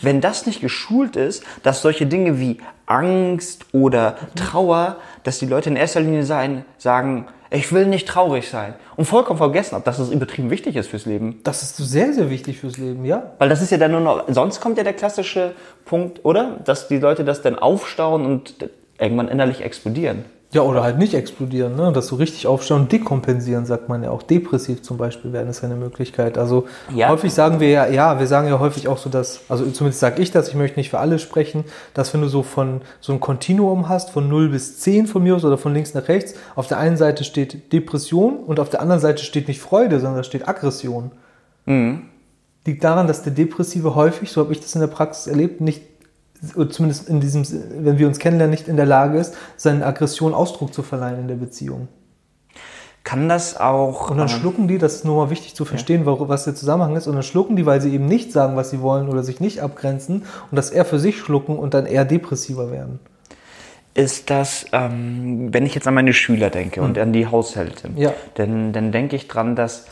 wenn 0.00 0.20
das 0.20 0.46
nicht 0.46 0.60
geschult 0.60 1.14
ist, 1.14 1.44
dass 1.62 1.80
solche 1.80 2.06
Dinge 2.06 2.40
wie 2.40 2.58
Angst 2.86 3.66
oder 3.72 4.16
Trauer, 4.34 4.96
dass 5.22 5.38
die 5.38 5.46
Leute 5.46 5.70
in 5.70 5.76
erster 5.76 6.00
Linie 6.00 6.24
sein, 6.24 6.64
sagen, 6.76 7.28
ich 7.54 7.72
will 7.72 7.86
nicht 7.86 8.08
traurig 8.08 8.48
sein 8.48 8.74
und 8.96 9.04
vollkommen 9.04 9.38
vergessen, 9.38 9.76
ob 9.76 9.84
das 9.84 9.98
das 9.98 10.10
übertrieben 10.10 10.50
wichtig 10.50 10.76
ist 10.76 10.90
fürs 10.90 11.06
Leben. 11.06 11.40
Das 11.44 11.62
ist 11.62 11.76
sehr, 11.76 12.12
sehr 12.12 12.30
wichtig 12.30 12.58
fürs 12.58 12.78
Leben, 12.78 13.04
ja. 13.04 13.32
Weil 13.38 13.48
das 13.48 13.62
ist 13.62 13.70
ja 13.70 13.78
dann 13.78 13.92
nur 13.92 14.00
noch, 14.00 14.24
sonst 14.28 14.60
kommt 14.60 14.76
ja 14.76 14.84
der 14.84 14.92
klassische 14.92 15.52
Punkt, 15.84 16.24
oder? 16.24 16.58
Dass 16.64 16.88
die 16.88 16.98
Leute 16.98 17.24
das 17.24 17.42
dann 17.42 17.58
aufstauen 17.58 18.26
und 18.26 18.68
irgendwann 18.98 19.28
innerlich 19.28 19.62
explodieren. 19.62 20.24
Ja, 20.54 20.62
oder 20.62 20.84
halt 20.84 20.98
nicht 20.98 21.14
explodieren, 21.14 21.74
ne? 21.74 21.92
dass 21.92 22.06
so 22.06 22.16
richtig 22.16 22.46
aufstauen 22.46 22.82
und 22.82 22.92
dekompensieren, 22.92 23.66
sagt 23.66 23.88
man 23.88 24.04
ja 24.04 24.10
auch. 24.10 24.22
Depressiv 24.22 24.82
zum 24.82 24.96
Beispiel 24.96 25.32
werden 25.32 25.48
ist 25.50 25.64
eine 25.64 25.74
Möglichkeit. 25.74 26.38
Also 26.38 26.66
Ja. 26.94 27.08
häufig 27.08 27.34
sagen 27.34 27.58
wir 27.58 27.68
ja, 27.68 27.86
ja, 27.88 28.18
wir 28.20 28.26
sagen 28.28 28.46
ja 28.48 28.60
häufig 28.60 28.86
auch 28.86 28.98
so, 28.98 29.10
dass, 29.10 29.40
also 29.48 29.68
zumindest 29.70 29.98
sage 30.00 30.22
ich 30.22 30.30
das, 30.30 30.48
ich 30.48 30.54
möchte 30.54 30.78
nicht 30.78 30.90
für 30.90 31.00
alle 31.00 31.18
sprechen, 31.18 31.64
dass 31.92 32.14
wenn 32.14 32.20
du 32.20 32.28
so 32.28 32.42
von 32.44 32.82
so 33.00 33.12
ein 33.12 33.18
Kontinuum 33.20 33.88
hast, 33.88 34.10
von 34.10 34.28
0 34.28 34.48
bis 34.48 34.78
10 34.78 35.08
von 35.08 35.22
mir 35.24 35.34
aus 35.34 35.44
oder 35.44 35.58
von 35.58 35.74
links 35.74 35.92
nach 35.92 36.06
rechts, 36.08 36.34
auf 36.54 36.68
der 36.68 36.78
einen 36.78 36.96
Seite 36.96 37.24
steht 37.24 37.72
Depression 37.72 38.36
und 38.36 38.60
auf 38.60 38.70
der 38.70 38.80
anderen 38.80 39.00
Seite 39.00 39.24
steht 39.24 39.48
nicht 39.48 39.60
Freude, 39.60 39.98
sondern 39.98 40.18
da 40.18 40.22
steht 40.22 40.46
Aggression. 40.48 41.10
Liegt 42.66 42.84
daran, 42.84 43.06
dass 43.08 43.22
der 43.22 43.32
Depressive 43.32 43.94
häufig, 43.94 44.30
so 44.30 44.40
habe 44.40 44.52
ich 44.52 44.60
das 44.60 44.74
in 44.74 44.80
der 44.80 44.86
Praxis 44.88 45.26
erlebt, 45.26 45.60
nicht 45.60 45.82
zumindest 46.70 47.08
in 47.08 47.20
diesem, 47.20 47.44
wenn 47.80 47.98
wir 47.98 48.06
uns 48.06 48.18
kennenlernen, 48.18 48.50
nicht 48.50 48.68
in 48.68 48.76
der 48.76 48.86
Lage 48.86 49.18
ist, 49.18 49.34
seine 49.56 49.84
Aggression 49.86 50.34
Ausdruck 50.34 50.72
zu 50.74 50.82
verleihen 50.82 51.20
in 51.20 51.28
der 51.28 51.36
Beziehung. 51.36 51.88
Kann 53.02 53.28
das 53.28 53.60
auch. 53.60 54.10
Und 54.10 54.16
dann 54.16 54.28
ähm, 54.28 54.34
schlucken 54.40 54.66
die, 54.66 54.78
das 54.78 54.94
ist 54.94 55.04
nur 55.04 55.24
mal 55.24 55.30
wichtig 55.30 55.54
zu 55.54 55.66
verstehen, 55.66 56.06
warum- 56.06 56.28
was 56.28 56.44
der 56.44 56.54
Zusammenhang 56.54 56.96
ist, 56.96 57.06
und 57.06 57.12
dann 57.14 57.22
schlucken 57.22 57.54
die, 57.54 57.66
weil 57.66 57.80
sie 57.82 57.92
eben 57.92 58.06
nicht 58.06 58.32
sagen, 58.32 58.56
was 58.56 58.70
sie 58.70 58.80
wollen 58.80 59.08
oder 59.10 59.22
sich 59.22 59.40
nicht 59.40 59.60
abgrenzen 59.60 60.22
und 60.50 60.56
das 60.56 60.70
eher 60.70 60.86
für 60.86 60.98
sich 60.98 61.18
schlucken 61.18 61.58
und 61.58 61.74
dann 61.74 61.84
eher 61.86 62.04
depressiver 62.06 62.70
werden. 62.70 63.00
ist 63.96 64.28
das, 64.28 64.66
ähm, 64.72 65.54
wenn 65.54 65.64
ich 65.66 65.74
jetzt 65.76 65.86
an 65.86 65.94
meine 65.94 66.12
Schüler 66.14 66.50
denke 66.50 66.82
und 66.82 66.98
an 66.98 67.12
die 67.12 67.28
Haushalte, 67.28 67.88
Hm. 67.88 67.96
Ja. 67.96 68.12
dann, 68.34 68.72
dann 68.72 68.90
denke 68.90 69.14
ich 69.14 69.28
dran, 69.28 69.54
dass 69.54 69.84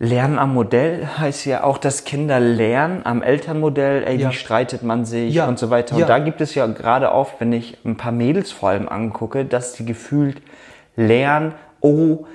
Lernen 0.00 0.38
am 0.40 0.52
Modell 0.54 1.06
heißt 1.06 1.46
ja 1.46 1.62
auch, 1.62 1.78
dass 1.78 2.04
Kinder 2.04 2.40
lernen 2.40 3.02
am 3.04 3.22
Elternmodell, 3.22 4.02
ey, 4.04 4.16
Ja. 4.16 4.30
wie 4.30 4.34
streitet 4.34 4.82
man 4.82 5.04
sich 5.04 5.32
Ja. 5.34 5.46
und 5.46 5.58
so 5.58 5.70
weiter. 5.70 5.94
Und 5.94 6.00
Ja. 6.00 6.06
da 6.06 6.18
gibt 6.18 6.40
es 6.40 6.54
ja 6.56 6.66
gerade 6.66 7.12
oft, 7.12 7.38
wenn 7.40 7.52
ich 7.52 7.78
ein 7.84 7.96
paar 7.96 8.10
Mädels 8.10 8.50
vor 8.50 8.70
allem 8.70 8.88
angucke, 8.88 9.44
dass 9.44 9.74
die 9.74 9.84
gefühlt 9.86 10.42
lernen, 10.96 11.54
oh, 11.80 12.26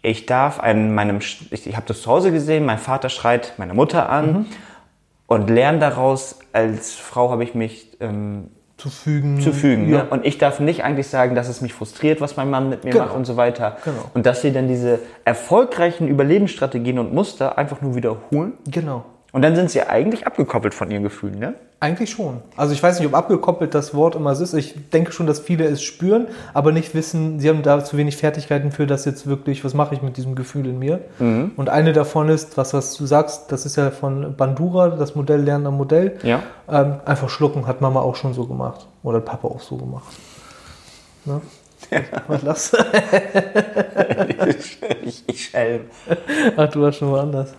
ich 0.00 0.26
darf 0.26 0.60
an 0.60 0.94
meinem, 0.94 1.18
ich, 1.18 1.66
ich 1.66 1.74
habe 1.76 1.86
das 1.88 2.02
zu 2.02 2.10
Hause 2.10 2.30
gesehen, 2.30 2.64
mein 2.66 2.78
Vater 2.78 3.08
schreit 3.08 3.54
meine 3.56 3.74
Mutter 3.74 4.08
an 4.08 4.32
Mhm. 4.32 4.46
und 5.26 5.50
lernen 5.50 5.80
daraus, 5.80 6.38
als 6.52 6.94
Frau 6.94 7.30
habe 7.30 7.42
ich 7.42 7.54
mich 7.54 7.96
ähm, 8.00 8.48
Zu 8.82 8.90
fügen. 8.90 9.40
zu 9.40 9.52
fügen. 9.52 9.88
Ja. 9.88 9.98
Ne? 9.98 10.08
Und 10.10 10.26
ich 10.26 10.38
darf 10.38 10.58
nicht 10.58 10.82
eigentlich 10.82 11.06
sagen, 11.06 11.36
dass 11.36 11.48
es 11.48 11.60
mich 11.60 11.72
frustriert, 11.72 12.20
was 12.20 12.36
mein 12.36 12.50
Mann 12.50 12.68
mit 12.68 12.82
mir 12.82 12.90
Genau. 12.90 13.04
macht 13.04 13.14
und 13.14 13.24
so 13.24 13.36
weiter. 13.36 13.76
Genau. 13.84 14.10
Und 14.12 14.26
dass 14.26 14.42
sie 14.42 14.52
dann 14.52 14.66
diese 14.66 14.98
erfolgreichen 15.24 16.08
Überlebensstrategien 16.08 16.98
und 16.98 17.14
Muster 17.14 17.58
einfach 17.58 17.80
nur 17.80 17.94
wiederholen. 17.94 18.54
Genau. 18.68 19.04
Und 19.32 19.40
dann 19.40 19.56
sind 19.56 19.70
sie 19.70 19.82
eigentlich 19.82 20.26
abgekoppelt 20.26 20.74
von 20.74 20.90
ihren 20.90 21.02
Gefühlen. 21.02 21.38
Ne? 21.38 21.54
Eigentlich 21.80 22.10
schon. 22.10 22.42
Also 22.54 22.74
ich 22.74 22.82
weiß 22.82 22.98
nicht, 22.98 23.08
ob 23.08 23.14
abgekoppelt 23.14 23.74
das 23.74 23.94
Wort 23.94 24.14
immer 24.14 24.34
so 24.34 24.44
ist. 24.44 24.52
Ich 24.52 24.90
denke 24.90 25.10
schon, 25.10 25.26
dass 25.26 25.40
viele 25.40 25.64
es 25.64 25.82
spüren, 25.82 26.26
aber 26.52 26.70
nicht 26.70 26.94
wissen, 26.94 27.40
sie 27.40 27.48
haben 27.48 27.62
da 27.62 27.82
zu 27.82 27.96
wenig 27.96 28.18
Fertigkeiten 28.18 28.72
für 28.72 28.86
das 28.86 29.06
jetzt 29.06 29.26
wirklich, 29.26 29.64
was 29.64 29.72
mache 29.72 29.94
ich 29.94 30.02
mit 30.02 30.18
diesem 30.18 30.34
Gefühl 30.34 30.66
in 30.66 30.78
mir. 30.78 31.00
Mhm. 31.18 31.52
Und 31.56 31.70
eine 31.70 31.94
davon 31.94 32.28
ist, 32.28 32.58
was, 32.58 32.74
was 32.74 32.94
du 32.94 33.06
sagst, 33.06 33.50
das 33.50 33.64
ist 33.64 33.76
ja 33.76 33.90
von 33.90 34.36
Bandura, 34.36 34.90
das 34.90 35.14
Modell 35.14 35.40
Lernen 35.40 35.66
am 35.66 35.78
Modell. 35.78 36.18
Ja. 36.22 36.42
Ähm, 36.68 36.96
einfach 37.06 37.30
schlucken, 37.30 37.66
hat 37.66 37.80
Mama 37.80 38.00
auch 38.00 38.16
schon 38.16 38.34
so 38.34 38.46
gemacht. 38.46 38.86
Oder 39.02 39.20
Papa 39.20 39.48
auch 39.48 39.60
so 39.60 39.76
gemacht. 39.76 40.12
Ne? 41.24 41.40
Was 42.28 42.42
lachst 42.42 42.74
du? 42.74 42.78
ich, 45.04 45.24
ich 45.26 45.44
schelm. 45.46 45.86
Ach, 46.56 46.68
du 46.68 46.82
warst 46.82 46.98
schon 46.98 47.10
woanders. 47.10 47.54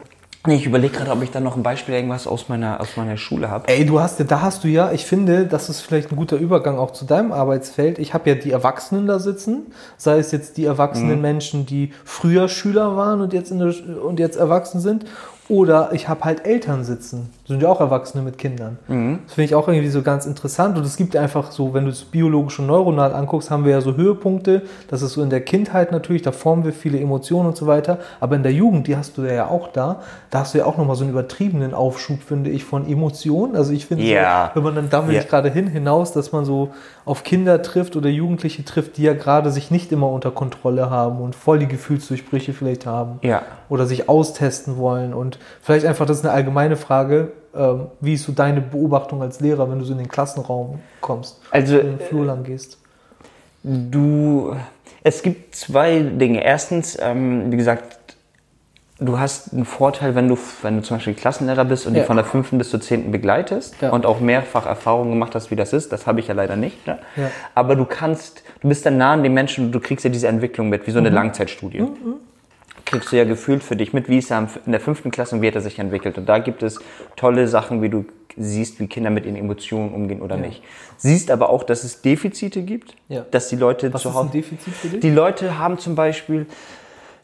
Nee, 0.46 0.56
ich 0.56 0.66
überlege 0.66 0.98
gerade, 0.98 1.12
ob 1.12 1.24
ich 1.24 1.32
da 1.32 1.40
noch 1.40 1.56
ein 1.56 1.64
Beispiel 1.64 1.96
irgendwas 1.96 2.28
aus 2.28 2.50
meiner, 2.50 2.82
aus 2.82 2.98
meiner 2.98 3.16
Schule 3.16 3.50
habe. 3.50 3.70
Ey, 3.70 3.86
du 3.86 4.02
hast 4.02 4.20
ja, 4.20 4.26
da 4.26 4.42
hast 4.42 4.66
du 4.66 4.68
ja, 4.68 4.92
ich 4.92 5.06
finde, 5.06 5.46
das 5.46 5.70
ist 5.70 5.80
vielleicht 5.80 6.12
ein 6.12 6.18
guter 6.18 6.36
Übergang 6.36 6.78
auch 6.78 6.92
zu 6.92 7.06
deinem 7.06 7.32
Arbeitsfeld. 7.32 7.98
Ich 7.98 8.14
habe 8.14 8.30
ja 8.30 8.36
die 8.36 8.52
Erwachsenen 8.52 9.08
da 9.08 9.20
sitzen, 9.20 9.68
sei 9.96 10.20
es 10.20 10.34
jetzt 10.34 10.58
die 10.58 10.66
erwachsenen 10.66 11.22
Menschen, 11.22 11.66
die 11.66 11.94
früher 12.04 12.50
Schüler 12.50 12.98
waren 12.98 13.22
und 13.22 13.32
jetzt, 13.32 13.52
in 13.52 13.60
der, 13.60 13.74
und 14.04 14.20
jetzt 14.20 14.36
erwachsen 14.36 14.82
sind, 14.82 15.06
oder 15.50 15.90
ich 15.92 16.08
habe 16.08 16.24
halt 16.24 16.46
Eltern 16.46 16.86
sitzen, 16.86 17.30
sind 17.46 17.62
ja 17.62 17.68
auch 17.68 17.82
Erwachsene 17.82 18.24
mit 18.24 18.38
Kindern. 18.38 18.78
Das 18.88 19.34
finde 19.34 19.44
ich 19.46 19.56
auch 19.56 19.68
irgendwie 19.68 19.90
so 19.90 20.02
ganz 20.02 20.26
interessant 20.26 20.78
und 20.78 20.86
es 20.86 20.96
gibt 20.96 21.18
einfach 21.18 21.52
so, 21.52 21.74
wenn 21.74 21.84
du 21.84 21.92
es 21.92 22.06
biologisch 22.06 22.60
und 22.60 22.68
neuronal 22.68 23.14
anguckst, 23.14 23.52
haben 23.52 23.66
wir 23.66 23.72
ja 23.74 23.82
so 23.82 23.96
Höhepunkte, 23.98 24.62
das 24.90 25.02
ist 25.02 25.14
so 25.14 25.22
in 25.22 25.30
der 25.30 25.42
Kindheit 25.42 25.92
natürlich, 25.92 26.22
da 26.22 26.32
formen 26.32 26.64
wir 26.64 26.72
viele 26.72 26.98
Emotionen 26.98 27.48
und 27.50 27.58
so 27.58 27.68
weiter, 27.68 28.00
aber 28.22 28.38
in 28.38 28.44
der 28.44 28.54
Jugend, 28.54 28.88
die 28.88 28.96
hast 28.96 29.18
du 29.18 29.24
ja 29.24 29.48
auch 29.50 29.68
da, 29.74 30.02
da 30.30 30.40
hast 30.40 30.54
du 30.54 30.60
ja 30.60 30.66
auch 30.66 30.78
nochmal 30.78 30.96
so 30.96 31.04
einen 31.04 31.12
übertriebenen 31.12 31.74
Aufschub, 31.74 32.22
finde 32.24 32.50
ich, 32.50 32.64
von 32.64 32.88
Emotionen. 32.88 33.56
Also 33.58 33.74
ich 33.74 33.86
finde, 33.86 34.06
Ja. 34.06 34.52
so, 34.54 34.60
wenn 34.60 34.64
man 34.64 34.76
dann, 34.76 34.90
da 34.90 35.06
will 35.08 35.14
Ja. 35.16 35.22
ich 35.22 35.28
gerade 35.28 35.50
hin, 35.50 35.68
hinaus, 35.68 36.14
dass 36.14 36.32
man 36.32 36.46
so 36.46 36.70
auf 37.06 37.24
Kinder 37.24 37.62
trifft 37.62 37.96
oder 37.96 38.10
Jugendliche 38.10 38.64
trifft, 38.64 38.98
die 38.98 39.04
ja 39.04 39.14
gerade 39.14 39.52
sich 39.52 39.72
nicht 39.72 39.92
immer 39.92 40.10
unter 40.10 40.32
Kontrolle 40.32 40.90
haben 40.90 41.20
und 41.20 41.36
voll 41.36 41.60
die 41.60 41.68
Gefühlsdurchbrüche 41.68 42.54
vielleicht 42.54 42.86
haben. 42.86 43.20
Ja. 43.22 43.44
Oder 43.70 43.86
sich 43.86 44.08
austesten 44.08 44.78
wollen. 44.78 45.14
Und 45.14 45.40
vielleicht 45.62 45.86
einfach, 45.86 46.06
das 46.06 46.20
ist 46.20 46.26
eine 46.26 46.34
allgemeine 46.34 46.76
Frage, 46.76 47.32
ähm, 47.56 47.88
wie 48.00 48.14
ist 48.14 48.24
so 48.24 48.32
deine 48.32 48.62
Beobachtung 48.62 49.22
als 49.22 49.40
Lehrer, 49.40 49.70
wenn 49.70 49.80
du 49.80 49.86
so 49.86 49.92
in 49.92 50.00
den 50.00 50.08
Klassenraum 50.08 50.80
kommst, 51.02 51.40
Also, 51.52 51.78
in 51.78 51.98
den 51.98 52.00
Flur 52.00 52.26
lang 52.26 52.44
gehst? 52.44 52.78
Du, 53.64 54.56
es 55.04 55.22
gibt 55.22 55.56
zwei 55.56 56.00
Dinge. 56.00 56.44
Erstens, 56.44 56.98
ähm, 57.02 57.52
wie 57.52 57.58
gesagt, 57.58 58.00
du 59.06 59.20
hast 59.20 59.54
einen 59.54 59.66
Vorteil, 59.66 60.16
wenn 60.16 60.28
du, 60.28 60.38
wenn 60.62 60.78
du 60.78 60.84
zum 60.84 60.98
Beispiel 60.98 61.14
Klassenlehrer 61.14 61.66
bist 61.66 61.86
und 61.88 61.94
Ja. 61.96 62.02
die 62.02 62.08
von 62.08 62.16
der 62.16 62.26
fünften 62.26 62.58
bis 62.58 62.70
zur 62.70 62.82
zehnten 62.82 63.12
begleitest 63.12 63.76
Ja. 63.82 63.90
und 63.92 64.06
auch 64.06 64.20
mehrfach 64.20 64.66
Erfahrungen 64.66 65.12
gemacht 65.12 65.36
hast, 65.36 65.52
wie 65.52 65.56
das 65.56 65.74
ist. 65.74 65.92
Das 65.92 66.08
habe 66.08 66.20
ich 66.20 66.28
ja 66.28 66.34
leider 66.34 66.56
nicht. 66.56 66.86
Ne? 66.88 67.00
Ja. 67.16 67.30
Aber 67.56 67.76
du 67.76 67.86
kannst, 67.86 68.44
du 68.62 68.68
bist 68.70 68.86
dann 68.86 68.98
nah 68.98 69.14
an 69.14 69.24
den 69.24 69.34
Menschen 69.34 69.66
und 69.66 69.72
du 69.72 69.80
kriegst 69.80 70.04
ja 70.06 70.10
diese 70.10 70.28
Entwicklung 70.28 70.70
mit, 70.70 70.88
wie 70.88 70.92
so 70.92 71.00
eine 71.00 71.10
Mhm. 71.10 71.16
Langzeitstudie. 71.16 71.84
Kriegst 72.86 73.12
du 73.12 73.16
ja 73.18 73.24
gefühlt 73.24 73.64
für 73.64 73.76
dich 73.76 73.94
mit, 73.94 74.10
wie 74.10 74.18
ist 74.18 74.30
er 74.32 74.48
in 74.66 74.72
der 74.72 74.82
fünften 74.82 75.10
Klasse 75.10 75.36
und 75.36 75.42
wie 75.42 75.48
hat 75.48 75.56
er 75.56 75.62
sich 75.62 75.80
entwickelt. 75.80 76.18
Und 76.18 76.28
da 76.28 76.38
gibt 76.40 76.64
es 76.64 76.80
tolle 77.16 77.48
Sachen, 77.48 77.82
wie 77.82 77.90
du 77.90 78.06
siehst, 78.36 78.80
wie 78.80 78.88
Kinder 78.88 79.10
mit 79.10 79.26
ihren 79.26 79.36
Emotionen 79.36 79.94
umgehen 79.94 80.22
oder 80.22 80.38
nicht. 80.38 80.64
Siehst 80.98 81.30
aber 81.32 81.50
auch, 81.50 81.64
dass 81.64 81.84
es 81.84 82.02
Defizite 82.02 82.64
gibt, 82.64 82.96
Ja. 83.08 83.26
dass 83.32 83.48
die 83.48 83.56
Leute 83.56 83.94
Was 83.94 84.02
zu 84.02 84.10
ist 84.10 84.16
Hause 84.16 84.28
ein 84.28 84.32
Defizit 84.32 84.74
für 84.74 84.88
dich? 84.88 85.00
die 85.02 85.12
Leute 85.12 85.60
haben 85.60 85.78
zum 85.78 85.96
Beispiel, 85.96 86.46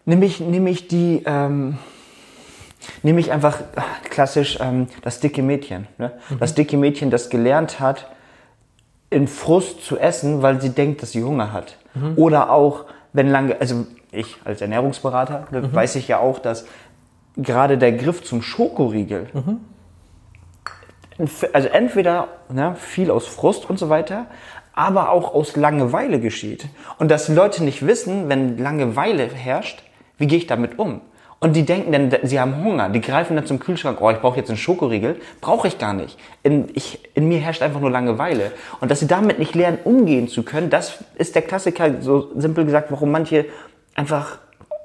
nämlich, 0.09 0.39
nämlich 0.39 0.87
die, 0.87 1.23
ähm, 1.25 1.77
nämlich 3.03 3.31
einfach 3.31 3.59
ah, 3.75 3.83
klassisch 4.09 4.57
ähm, 4.59 4.87
das 5.01 5.19
dicke 5.19 5.41
Mädchen. 5.41 5.87
Ne? 5.97 6.11
Das 6.39 6.55
dicke 6.55 6.75
Mädchen, 6.75 7.09
das 7.11 7.29
gelernt 7.29 7.79
hat, 7.79 8.09
in 9.09 9.27
Frust 9.27 9.85
zu 9.85 9.97
essen, 9.97 10.41
weil 10.41 10.61
sie 10.61 10.69
denkt, 10.69 11.01
dass 11.01 11.13
sie 11.13 11.23
Hunger 11.23 11.53
hat. 11.53 11.77
Oder 12.15 12.51
auch, 12.51 12.85
wenn 13.13 13.27
lange, 13.29 13.59
also 13.59 13.87
ich 14.11 14.37
als 14.45 14.61
Ernährungsberater 14.61 15.47
ne, 15.51 15.73
weiß 15.73 15.95
ich 15.95 16.07
ja 16.07 16.19
auch, 16.19 16.39
dass 16.39 16.65
gerade 17.35 17.77
der 17.77 17.91
Griff 17.93 18.23
zum 18.23 18.41
Schokoriegel, 18.41 19.27
also 21.53 21.67
entweder 21.69 22.27
ne, 22.49 22.75
viel 22.75 23.09
aus 23.09 23.25
Frust 23.25 23.69
und 23.69 23.79
so 23.79 23.89
weiter, 23.89 24.27
aber 24.73 25.09
auch 25.09 25.33
aus 25.33 25.55
Langeweile 25.55 26.19
geschieht. 26.19 26.67
Und 26.99 27.09
dass 27.09 27.27
Leute 27.27 27.63
nicht 27.63 27.85
wissen, 27.85 28.29
wenn 28.29 28.57
Langeweile 28.57 29.27
herrscht, 29.27 29.83
wie 30.19 30.27
gehe 30.27 30.37
ich 30.37 30.47
damit 30.47 30.77
um? 30.77 31.01
Und 31.41 31.55
die 31.55 31.65
denken 31.65 31.91
dann, 31.91 32.11
sie 32.23 32.39
haben 32.39 32.63
Hunger. 32.63 32.89
Die 32.89 32.99
greifen 32.99 33.37
dann 33.37 33.45
zum 33.45 33.59
Kühlschrank, 33.59 33.99
oh, 34.01 34.09
ich 34.09 34.17
brauche 34.17 34.37
jetzt 34.37 34.49
einen 34.49 34.57
Schokoriegel. 34.57 35.15
Brauche 35.39 35.69
ich 35.69 35.77
gar 35.77 35.93
nicht. 35.93 36.17
In, 36.43 36.67
ich, 36.73 36.99
in 37.13 37.29
mir 37.29 37.39
herrscht 37.39 37.61
einfach 37.61 37.79
nur 37.79 37.89
Langeweile. 37.89 38.51
Und 38.81 38.91
dass 38.91 38.99
sie 38.99 39.07
damit 39.07 39.39
nicht 39.39 39.55
lernen, 39.55 39.79
umgehen 39.85 40.27
zu 40.27 40.43
können, 40.43 40.69
das 40.69 41.01
ist 41.15 41.35
der 41.35 41.41
Klassiker, 41.41 42.01
so 42.01 42.29
simpel 42.35 42.65
gesagt, 42.65 42.91
warum 42.91 43.11
manche 43.11 43.45
einfach, 43.95 44.37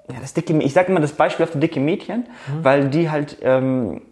ja, 0.08 0.16
das 0.20 0.34
dicke, 0.34 0.56
ich 0.58 0.72
sage 0.72 0.92
immer 0.92 1.00
das 1.00 1.12
Beispiel 1.12 1.44
auf 1.44 1.52
die 1.52 1.60
dicke 1.60 1.80
Mädchen, 1.80 2.26
weil 2.62 2.88
die 2.88 3.10
halt, 3.10 3.38
ähm, 3.42 4.02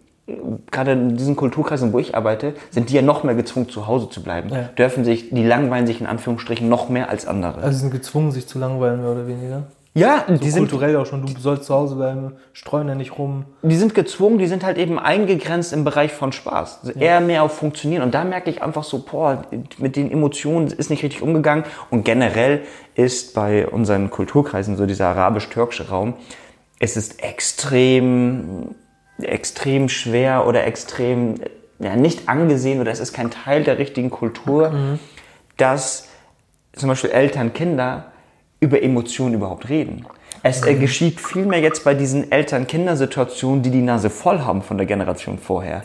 gerade 0.71 0.93
in 0.93 1.15
diesen 1.15 1.35
Kulturkreisen, 1.37 1.93
wo 1.93 1.99
ich 1.99 2.15
arbeite, 2.15 2.55
sind 2.71 2.89
die 2.89 2.95
ja 2.95 3.01
noch 3.01 3.23
mehr 3.23 3.35
gezwungen, 3.35 3.69
zu 3.69 3.87
Hause 3.87 4.09
zu 4.09 4.21
bleiben. 4.21 4.49
Ja. 4.49 4.63
Dürfen 4.77 5.05
sich, 5.05 5.29
die 5.29 5.45
langweilen 5.45 5.87
sich 5.87 6.01
in 6.01 6.07
Anführungsstrichen 6.07 6.67
noch 6.67 6.89
mehr 6.89 7.09
als 7.09 7.25
andere. 7.25 7.61
Also 7.61 7.71
sie 7.71 7.81
sind 7.81 7.91
gezwungen, 7.91 8.31
sich 8.31 8.47
zu 8.47 8.59
langweilen, 8.59 9.01
mehr 9.01 9.11
oder 9.11 9.27
weniger. 9.27 9.63
Ja, 9.95 10.25
die 10.27 10.39
Die 10.39 10.49
sind 10.49 10.69
kulturell 10.69 10.95
auch 10.95 11.05
schon, 11.05 11.23
du 11.23 11.39
sollst 11.39 11.65
zu 11.65 11.73
Hause 11.73 11.95
bleiben, 11.95 12.33
streuen 12.53 12.87
ja 12.87 12.95
nicht 12.95 13.19
rum. 13.19 13.45
die 13.61 13.75
sind 13.75 13.93
gezwungen, 13.93 14.39
die 14.39 14.47
sind 14.47 14.63
halt 14.63 14.79
eben 14.79 14.97
eingegrenzt 14.97 15.71
im 15.71 15.83
Bereich 15.83 16.11
von 16.11 16.31
Spaß. 16.31 16.79
Also 16.81 16.99
Eher 16.99 17.21
mehr 17.21 17.43
auf 17.43 17.55
Funktionieren. 17.55 18.01
Und 18.01 18.15
da 18.15 18.23
merke 18.23 18.49
ich 18.49 18.63
einfach 18.63 18.83
so, 18.83 18.99
boah, 18.99 19.43
mit 19.77 19.95
den 19.95 20.11
Emotionen 20.11 20.67
ist 20.67 20.89
nicht 20.89 21.03
richtig 21.03 21.21
umgegangen. 21.21 21.63
Und 21.91 22.05
generell 22.05 22.61
ist 22.95 23.35
bei 23.35 23.67
unseren 23.67 24.09
Kulturkreisen, 24.09 24.77
so 24.77 24.87
dieser 24.87 25.09
arabisch-türkische 25.09 25.89
Raum, 25.89 26.15
es 26.79 26.97
ist 26.97 27.23
extrem, 27.23 28.73
extrem 29.21 29.89
schwer 29.89 30.47
oder 30.47 30.65
extrem 30.65 31.35
ja, 31.77 31.95
nicht 31.95 32.29
angesehen 32.29 32.81
oder 32.81 32.91
es 32.91 32.99
ist 32.99 33.13
kein 33.13 33.29
Teil 33.29 33.63
der 33.63 33.77
richtigen 33.77 34.09
Kultur, 34.09 34.73
dass 35.57 36.07
zum 36.73 36.89
Beispiel 36.89 37.11
Eltern, 37.11 37.53
Kinder 37.53 38.12
über 38.63 38.81
Emotionen 38.81 39.35
überhaupt 39.35 39.69
reden. 39.69 40.05
Es 40.45 40.65
äh, 40.65 40.73
geschieht 40.75 41.21
vielmehr 41.21 41.61
jetzt 41.61 41.85
bei 41.85 41.93
diesen 41.93 42.29
Eltern-Kinder-Situationen, 42.29 43.61
die 43.61 43.69
die 43.69 43.81
Nase 43.81 44.09
voll 44.09 44.39
haben 44.39 44.61
von 44.61 44.77
der 44.77 44.85
Generation 44.85 45.37
vorher. 45.37 45.83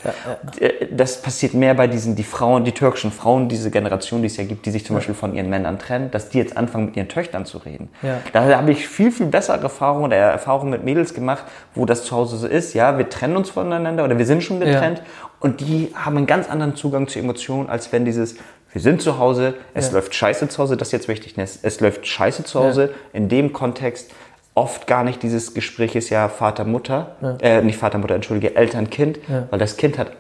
Äh, 0.59 0.87
Das 0.91 1.23
passiert 1.23 1.55
mehr 1.55 1.75
bei 1.75 1.87
diesen, 1.87 2.17
die 2.17 2.25
Frauen, 2.25 2.65
die 2.65 2.73
türkischen 2.73 3.13
Frauen, 3.13 3.49
diese 3.49 3.71
Generation, 3.71 4.21
die 4.21 4.27
es 4.27 4.37
ja 4.37 4.45
gibt, 4.45 4.67
die 4.67 4.73
sich 4.73 4.85
zum 4.85 4.97
Beispiel 4.97 5.15
von 5.15 5.33
ihren 5.35 5.49
Männern 5.49 5.79
trennen, 5.79 6.11
dass 6.11 6.31
die 6.31 6.39
jetzt 6.39 6.57
anfangen, 6.57 6.87
mit 6.87 6.97
ihren 6.97 7.09
Töchtern 7.09 7.45
zu 7.45 7.59
reden. 7.59 7.89
Ja. 8.03 8.19
Da 8.33 8.57
habe 8.57 8.73
ich 8.73 8.89
viel, 8.89 9.13
viel 9.13 9.27
bessere 9.27 9.63
Erfahrungen 9.63 10.07
oder 10.07 10.17
Erfahrungen 10.17 10.71
mit 10.71 10.85
Mädels 10.85 11.15
gemacht, 11.15 11.45
wo 11.77 11.85
das 11.85 12.05
zu 12.05 12.17
Hause 12.17 12.37
so 12.37 12.49
ist. 12.49 12.75
Ja, 12.75 12.99
wir 12.99 13.09
trennen 13.09 13.37
uns 13.37 13.51
voneinander 13.51 14.05
oder 14.05 14.19
wir 14.19 14.27
sind 14.27 14.43
schon 14.43 14.59
getrennt 14.59 15.03
und 15.39 15.61
die 15.61 15.93
haben 15.95 16.17
einen 16.17 16.27
ganz 16.27 16.51
anderen 16.51 16.75
Zugang 16.75 17.07
zu 17.07 17.21
Emotionen, 17.21 17.69
als 17.69 17.93
wenn 17.93 18.05
dieses, 18.05 18.35
wir 18.73 18.81
sind 18.81 19.01
zu 19.03 19.19
Hause, 19.19 19.55
es 19.75 19.89
Ja. 19.89 19.95
läuft 19.95 20.15
scheiße 20.15 20.49
zu 20.49 20.59
Hause, 20.63 20.77
das 20.77 20.89
ist 20.89 20.93
jetzt 20.93 21.09
wichtig, 21.09 21.37
ne? 21.37 21.43
es, 21.43 21.59
es 21.63 21.81
läuft 21.81 22.07
scheiße 22.07 22.45
zu 22.45 22.61
Hause, 22.61 22.91
in 23.13 23.29
dem 23.29 23.53
Kontext 23.53 24.13
oft 24.55 24.87
gar 24.87 25.05
nicht 25.05 25.23
dieses 25.23 25.55
Gespräch 25.55 25.95
ist 25.95 26.11
ja 26.11 26.29
Vater, 26.29 26.65
Mutter, 26.65 27.17
äh, 27.41 27.63
nicht 27.63 27.79
Vater, 27.79 27.99
Mutter, 27.99 28.15
entschuldige, 28.15 28.57
Eltern, 28.57 28.91
Kind, 28.91 29.19
Ja. 29.29 29.47
weil 29.51 29.59
das 29.59 29.77
Kind 29.77 29.99
hat 29.99 30.13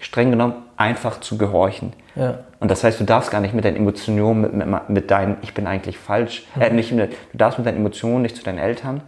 streng 0.00 0.30
genommen 0.30 0.54
einfach 0.76 1.20
zu 1.20 1.38
gehorchen. 1.38 1.94
Ja. 2.14 2.40
Und 2.60 2.70
das 2.70 2.84
heißt, 2.84 3.00
du 3.00 3.04
darfst 3.04 3.30
gar 3.30 3.40
nicht 3.40 3.54
mit 3.54 3.64
deinen 3.64 3.76
Emotionen, 3.76 4.40
mit, 4.42 4.52
mit, 4.54 4.88
mit 4.90 5.10
deinen, 5.10 5.36
ich 5.42 5.54
bin 5.54 5.66
eigentlich 5.66 5.96
falsch, 5.98 6.46
äh, 6.60 6.70
nicht 6.70 6.92
mit, 6.92 7.12
du 7.32 7.38
darfst 7.38 7.58
mit 7.58 7.66
deinen 7.66 7.78
Emotionen 7.78 8.22
nicht 8.22 8.36
zu 8.36 8.42
deinen 8.44 8.58
Eltern 8.58 9.00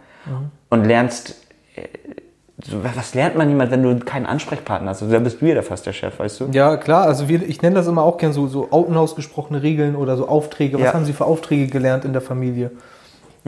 und 0.69 0.83
lernst, 0.85 1.35
äh, 1.75 1.83
was 2.95 3.13
lernt 3.13 3.37
man 3.37 3.49
jemand, 3.49 3.69
wenn 3.69 3.83
du 3.83 3.99
keinen 3.99 4.25
Ansprechpartner 4.25 4.89
hast? 4.89 5.03
Also, 5.03 5.13
da 5.13 5.19
bist 5.19 5.41
du 5.41 5.45
ja 5.45 5.53
der 5.53 5.63
fast 5.63 5.85
der 5.85 5.93
Chef, 5.93 6.17
weißt 6.17 6.39
du? 6.39 6.45
Ja, 6.51 6.77
klar, 6.77 7.03
also 7.03 7.29
wir, 7.29 7.47
ich 7.47 7.61
nenne 7.61 7.75
das 7.75 7.87
immer 7.87 8.01
auch 8.01 8.17
gern 8.17 8.33
so, 8.33 8.47
so 8.47 8.63
unausgesprochene 8.63 9.61
Regeln 9.61 9.95
oder 9.95 10.17
so 10.17 10.27
Aufträge. 10.27 10.77
Was 10.77 10.85
Ja. 10.85 10.93
haben 10.93 11.05
Sie 11.05 11.13
für 11.13 11.25
Aufträge 11.25 11.67
gelernt 11.67 12.03
in 12.03 12.13
der 12.13 12.21
Familie? 12.21 12.71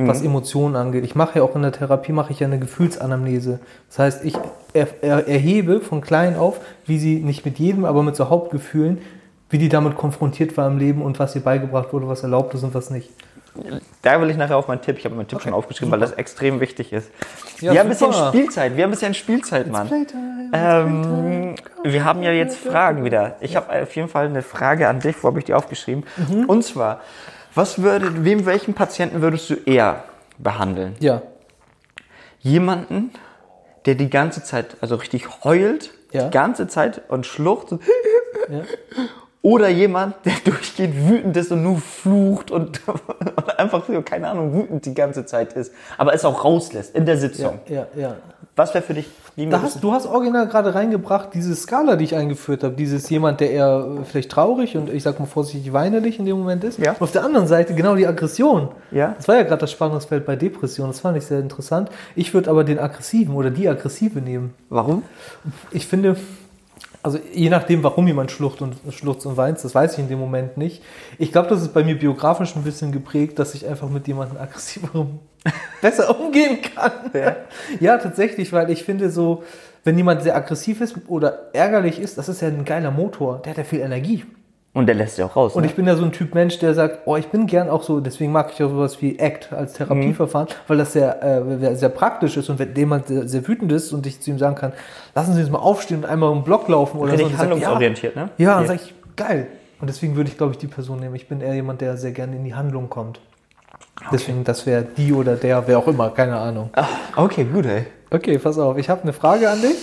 Was 0.02 0.22
Emotionen 0.22 0.78
angeht. 0.78 1.04
Ich 1.04 1.14
mache 1.16 1.40
ja 1.40 1.44
auch 1.44 1.58
in 1.58 1.62
der 1.62 1.74
Therapie 1.74 2.14
mache 2.14 2.32
ich 2.32 2.40
ja 2.40 2.48
eine 2.48 2.58
Gefühlsanamnese. 2.58 3.60
Das 3.90 4.00
heißt, 4.00 4.24
ich 4.24 4.34
er, 4.72 4.88
er, 5.02 5.28
erhebe 5.28 5.82
von 5.82 6.00
klein 6.00 6.38
auf, 6.38 6.62
wie 6.86 6.98
sie 6.98 7.18
nicht 7.18 7.44
mit 7.44 7.60
jedem, 7.60 7.84
aber 7.84 8.02
mit 8.02 8.16
so 8.16 8.30
Hauptgefühlen, 8.30 9.00
wie 9.50 9.58
die 9.58 9.68
damit 9.68 9.98
konfrontiert 9.98 10.56
war 10.56 10.68
im 10.68 10.78
Leben 10.78 11.02
und 11.02 11.20
was 11.20 11.36
ihr 11.36 11.42
beigebracht 11.42 11.92
wurde, 11.92 12.08
was 12.08 12.24
erlaubt 12.24 12.54
ist 12.54 12.64
und 12.64 12.74
was 12.74 12.92
nicht. 12.92 13.10
Da 14.02 14.22
will 14.22 14.30
ich 14.30 14.38
nachher 14.38 14.58
auf 14.58 14.68
meinen 14.68 14.82
Tipp, 14.82 14.98
ich 14.98 15.06
habe 15.06 15.16
meinen 15.16 15.28
Tipp 15.28 15.42
schon 15.42 15.54
aufgeschrieben, 15.54 15.92
weil 15.92 16.00
das 16.00 16.14
extrem 16.14 16.60
wichtig 16.60 16.94
ist. 16.94 17.10
Ja, 17.60 17.74
wir 17.74 17.80
haben 17.80 17.88
ein 17.88 17.90
bisschen. 17.90 18.14
Spielzeit, 18.14 18.76
wir 18.78 18.84
haben 18.84 18.90
ein 18.90 18.92
bisschen 18.92 19.14
Spielzeit, 19.14 19.68
Mann. 19.68 19.90
Ähm, 20.54 21.56
wir 21.84 22.06
haben 22.06 22.24
ja 22.24 22.32
jetzt 22.32 22.58
Fragen 22.58 23.04
wieder. 23.04 23.36
Ich 23.42 23.56
habe 23.56 23.82
auf 23.84 23.96
jeden 23.96 24.08
Fall 24.08 24.26
eine 24.26 24.42
Frage 24.42 24.88
an 24.88 25.00
dich, 25.00 25.22
wo 25.24 25.28
habe 25.28 25.40
ich 25.40 25.46
die 25.46 25.54
aufgeschrieben? 25.54 26.06
Mhm. 26.18 26.46
Und 26.46 26.64
zwar, 26.64 27.02
was 27.56 27.82
würde, 27.82 28.24
wem, 28.24 28.46
welchen 28.46 28.74
Patienten 28.74 29.22
würdest 29.22 29.50
du 29.50 29.56
eher 29.56 30.04
behandeln? 30.38 30.96
Ja. 31.00 31.22
Jemanden, 32.42 33.12
der 33.86 33.96
die 33.96 34.10
ganze 34.10 34.44
Zeit, 34.44 34.78
also 34.82 34.96
richtig 34.96 35.44
heult, 35.44 35.92
Ja. 36.12 36.26
die 36.26 36.32
ganze 36.32 36.68
Zeit 36.68 37.02
und 37.10 37.26
schluchzt 37.26 37.76
Ja. 38.50 38.62
Oder 39.42 39.70
jemand, 39.70 40.16
der 40.26 40.34
durchgehend 40.44 41.08
wütend 41.08 41.38
ist 41.38 41.52
und 41.52 41.64
nur 41.64 41.78
flucht 41.78 42.52
und, 42.52 42.82
und 42.88 43.60
einfach, 43.60 43.84
keine 44.06 44.30
Ahnung, 44.30 44.54
wütend 44.54 44.86
die 44.86 44.94
ganze 44.94 45.26
Zeit 45.26 45.54
ist, 45.54 45.74
aber 45.98 46.14
es 46.14 46.26
auch 46.26 46.44
rauslässt 46.44 46.96
in 46.96 47.06
der 47.06 47.18
Sitzung. 47.18 47.60
Ja, 47.68 47.88
ja. 47.96 48.16
Was 48.56 48.74
wäre 48.74 48.84
für 48.84 48.94
dich? 48.94 49.08
Hast, 49.54 49.82
du 49.82 49.94
hast 49.94 50.06
original 50.06 50.50
gerade 50.50 50.76
reingebracht, 50.76 51.30
diese 51.34 51.56
Skala, 51.56 51.96
die 51.96 52.04
ich 52.04 52.16
eingeführt 52.16 52.62
habe. 52.66 52.76
Dieses 52.76 53.10
jemand, 53.10 53.40
der 53.40 53.52
eher 53.52 53.88
äh, 54.02 54.04
vielleicht 54.04 54.32
traurig 54.32 54.76
und 54.76 54.90
ich 54.92 55.04
sag 55.04 55.18
mal 55.18 55.28
vorsichtig 55.28 55.72
weinerlich 55.72 56.20
in 56.20 56.26
dem 56.26 56.38
Moment 56.40 56.66
ist. 56.66 56.78
Ja. 56.78 56.92
Und 56.92 57.02
auf 57.02 57.12
der 57.14 57.24
anderen 57.24 57.48
Seite 57.48 57.74
genau 57.74 57.96
die 57.96 58.06
Aggression. 58.06 58.68
Ja. 58.92 59.14
Das 59.16 59.30
war 59.30 59.36
ja 59.36 59.44
gerade 59.44 59.62
das 59.62 59.72
Spannungsfeld 59.72 60.26
bei 60.26 60.36
Depression. 60.36 60.88
Das 60.88 61.00
fand 61.00 61.16
ich 61.18 61.26
sehr 61.26 61.40
interessant. 61.40 61.90
Ich 62.18 62.34
würde 62.34 62.50
aber 62.50 62.66
den 62.66 62.80
aggressiven 62.80 63.34
oder 63.36 63.50
die 63.50 63.70
aggressive 63.70 64.20
nehmen. 64.20 64.54
Warum? 64.70 65.04
Ich 65.72 65.88
finde, 65.88 66.18
also 67.10 67.20
je 67.34 67.50
nachdem, 67.50 67.84
warum 67.84 68.06
jemand 68.06 68.30
schlucht 68.30 68.62
und, 68.62 68.76
schluchzt 68.92 69.26
und 69.26 69.36
weint, 69.36 69.64
das 69.64 69.74
weiß 69.74 69.94
ich 69.94 70.00
in 70.00 70.10
dem 70.10 70.20
Moment 70.20 70.58
nicht. 70.58 70.84
Ich 71.18 71.32
glaube, 71.32 71.50
das 71.50 71.62
ist 71.62 71.74
bei 71.74 71.84
mir 71.84 71.98
biografisch 71.98 72.56
ein 72.56 72.64
bisschen 72.64 72.92
geprägt, 72.92 73.40
dass 73.40 73.56
ich 73.56 73.66
einfach 73.66 73.90
mit 73.90 74.08
jemandem 74.08 74.38
aggressiverem 74.42 75.20
besser 75.82 76.20
umgehen 76.20 76.60
kann. 76.62 76.92
Ja. 77.14 77.36
Ja, 77.80 77.98
tatsächlich, 77.98 78.54
weil 78.54 78.70
ich 78.70 78.84
finde 78.84 79.10
so, 79.10 79.44
wenn 79.84 79.98
jemand 79.98 80.22
sehr 80.22 80.36
aggressiv 80.36 80.82
ist 80.82 80.96
oder 81.08 81.50
ärgerlich 81.54 82.00
ist, 82.00 82.18
das 82.18 82.30
ist 82.30 82.42
ja 82.42 82.50
ein 82.50 82.66
geiler 82.66 82.92
Motor. 82.92 83.42
Der 83.44 83.52
hat 83.52 83.58
ja 83.58 83.64
viel 83.64 83.80
Energie. 83.80 84.26
Und 84.72 84.86
der 84.86 84.96
lässt 84.96 85.18
ja 85.18 85.26
auch 85.26 85.36
raus. 85.36 85.56
Und 85.56 85.64
ne? 85.64 85.68
ich 85.68 85.76
bin 85.76 85.88
ja 85.88 85.96
so 85.96 86.04
ein 86.04 86.12
Typ 86.12 86.36
Mensch, 86.36 86.60
der 86.60 86.76
sagt, 86.76 87.00
oh, 87.06 87.16
ich 87.16 87.28
bin 87.28 87.48
gern 87.48 87.70
auch 87.70 87.82
so, 87.82 88.00
deswegen 88.00 88.32
mag 88.32 88.52
ich 88.54 88.64
auch 88.64 88.70
sowas 88.70 89.02
wie 89.02 89.20
ACT 89.20 89.52
als 89.52 89.74
Therapieverfahren, 89.74 90.48
weil 90.68 90.78
das 90.78 90.94
sehr, 90.94 91.24
äh, 91.24 91.76
sehr 91.76 91.90
praktisch 91.90 92.38
ist 92.38 92.50
und 92.50 92.60
wenn 92.60 92.76
jemand 92.76 93.08
sehr, 93.08 93.28
sehr 93.28 93.48
wütend 93.48 93.72
ist 93.72 93.92
und 93.94 94.06
ich 94.06 94.22
zu 94.22 94.30
ihm 94.30 94.38
sagen 94.38 94.56
kann, 94.56 94.74
lassen 95.16 95.34
Sie 95.34 95.42
uns 95.42 95.50
mal 95.50 95.60
aufstehen 95.60 95.98
und 95.98 96.06
einmal 96.06 96.32
im 96.32 96.44
Block 96.44 96.68
laufen 96.68 97.00
oder 97.00 97.14
Richtig 97.14 97.30
so. 97.30 97.34
er 97.34 97.40
handlungsorientiert, 97.40 98.16
ja, 98.16 98.24
ne? 98.26 98.30
Ja, 98.38 98.58
dann 98.58 98.68
sage 98.68 98.82
ich, 98.84 98.94
geil. 99.16 99.48
Und 99.82 99.90
deswegen 99.90 100.16
würde 100.16 100.30
ich, 100.30 100.38
glaube 100.38 100.52
ich, 100.52 100.58
die 100.60 100.68
Person 100.68 101.00
nehmen. 101.00 101.16
Ich 101.16 101.28
bin 101.28 101.42
eher 101.42 101.56
jemand, 101.56 101.82
der 101.82 101.98
sehr 101.98 102.12
gerne 102.12 102.36
in 102.36 102.44
die 102.44 102.54
Handlung 102.54 102.90
kommt. 102.90 103.20
Deswegen, 104.12 104.44
das 104.44 104.66
wäre 104.66 104.84
die 104.84 105.14
oder 105.14 105.36
der, 105.36 105.68
wer 105.68 105.80
auch 105.80 105.88
immer, 105.88 106.10
keine 106.10 106.38
Ahnung. 106.38 106.70
okay, 107.16 107.44
gut, 107.44 107.66
ey. 107.66 107.86
Okay, 108.12 108.38
pass 108.38 108.58
auf, 108.58 108.78
ich 108.78 108.90
habe 108.90 109.04
eine 109.04 109.14
Frage 109.14 109.50
an 109.50 109.62
dich. 109.62 109.78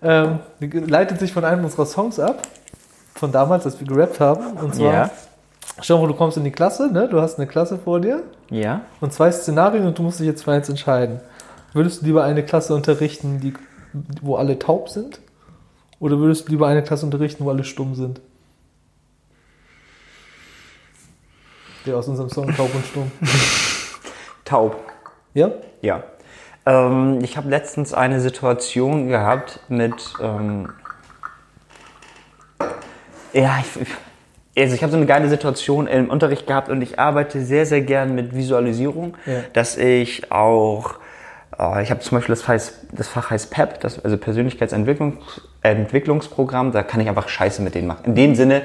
Ähm, 0.00 0.38
die 0.60 0.66
leitet 0.66 1.18
sich 1.18 1.32
von 1.32 1.44
einem 1.44 1.64
unserer 1.64 1.86
Songs 1.86 2.20
ab, 2.20 2.42
von 3.18 3.32
damals, 3.32 3.66
als 3.66 3.78
wir 3.80 3.86
gerappt 3.86 4.20
haben. 4.20 4.56
Und 4.58 4.74
zwar, 4.74 4.92
Ja. 4.92 5.10
schau 5.82 6.00
mal, 6.00 6.06
du 6.08 6.14
kommst 6.14 6.36
in 6.36 6.44
die 6.44 6.50
Klasse, 6.52 6.90
ne? 6.92 7.08
du 7.08 7.20
hast 7.20 7.36
eine 7.38 7.46
Klasse 7.46 7.78
vor 7.78 8.00
dir 8.00 8.22
Ja. 8.50 8.82
und 9.00 9.12
zwei 9.12 9.30
Szenarien 9.30 9.86
und 9.86 9.98
du 9.98 10.02
musst 10.02 10.20
dich 10.20 10.26
jetzt 10.26 10.44
für 10.44 10.52
eins 10.52 10.68
entscheiden. 10.68 11.20
Würdest 11.74 12.00
du 12.02 12.06
lieber 12.06 12.24
eine 12.24 12.44
Klasse 12.44 12.74
unterrichten, 12.74 13.40
die, 13.40 13.52
wo 14.22 14.36
alle 14.36 14.58
taub 14.58 14.88
sind? 14.88 15.20
Oder 16.00 16.18
würdest 16.18 16.46
du 16.46 16.52
lieber 16.52 16.66
eine 16.68 16.82
Klasse 16.82 17.04
unterrichten, 17.04 17.44
wo 17.44 17.50
alle 17.50 17.64
stumm 17.64 17.94
sind? 17.94 18.20
Der 21.86 21.96
aus 21.96 22.08
unserem 22.08 22.28
Song 22.28 22.54
Taub 22.54 22.74
und 22.74 22.84
Stumm. 22.86 23.10
Taub. 24.44 24.76
Ja? 25.34 25.50
Ja. 25.82 26.02
Ähm, 26.66 27.18
ich 27.22 27.36
habe 27.36 27.48
letztens 27.48 27.94
eine 27.94 28.20
Situation 28.20 29.08
gehabt 29.08 29.60
mit. 29.68 29.94
Ähm, 30.22 30.70
ja, 33.32 33.58
ich, 33.60 33.86
also 34.62 34.74
ich 34.74 34.82
habe 34.82 34.90
so 34.90 34.96
eine 34.96 35.06
geile 35.06 35.28
Situation 35.28 35.86
im 35.86 36.10
Unterricht 36.10 36.46
gehabt 36.46 36.68
und 36.68 36.82
ich 36.82 36.98
arbeite 36.98 37.42
sehr, 37.44 37.66
sehr 37.66 37.80
gern 37.82 38.14
mit 38.14 38.34
Visualisierung, 38.34 39.16
Ja. 39.26 39.40
dass 39.52 39.76
ich 39.76 40.30
auch. 40.32 40.94
äh, 41.58 41.82
Ich 41.82 41.90
habe 41.90 42.00
zum 42.00 42.18
Beispiel 42.18 42.34
das, 42.34 42.46
heißt, 42.48 42.74
das 42.92 43.08
Fach 43.08 43.30
heißt 43.30 43.50
PEP, 43.50 43.80
das, 43.80 44.04
also 44.04 44.16
Persönlichkeitsentwicklungs, 44.16 45.42
Entwicklungsprogramm. 45.62 46.72
Da 46.72 46.82
kann 46.82 47.00
ich 47.00 47.08
einfach 47.08 47.28
Scheiße 47.28 47.62
mit 47.62 47.74
denen 47.74 47.86
machen. 47.88 48.04
In 48.06 48.14
dem 48.14 48.34
Sinne, 48.34 48.62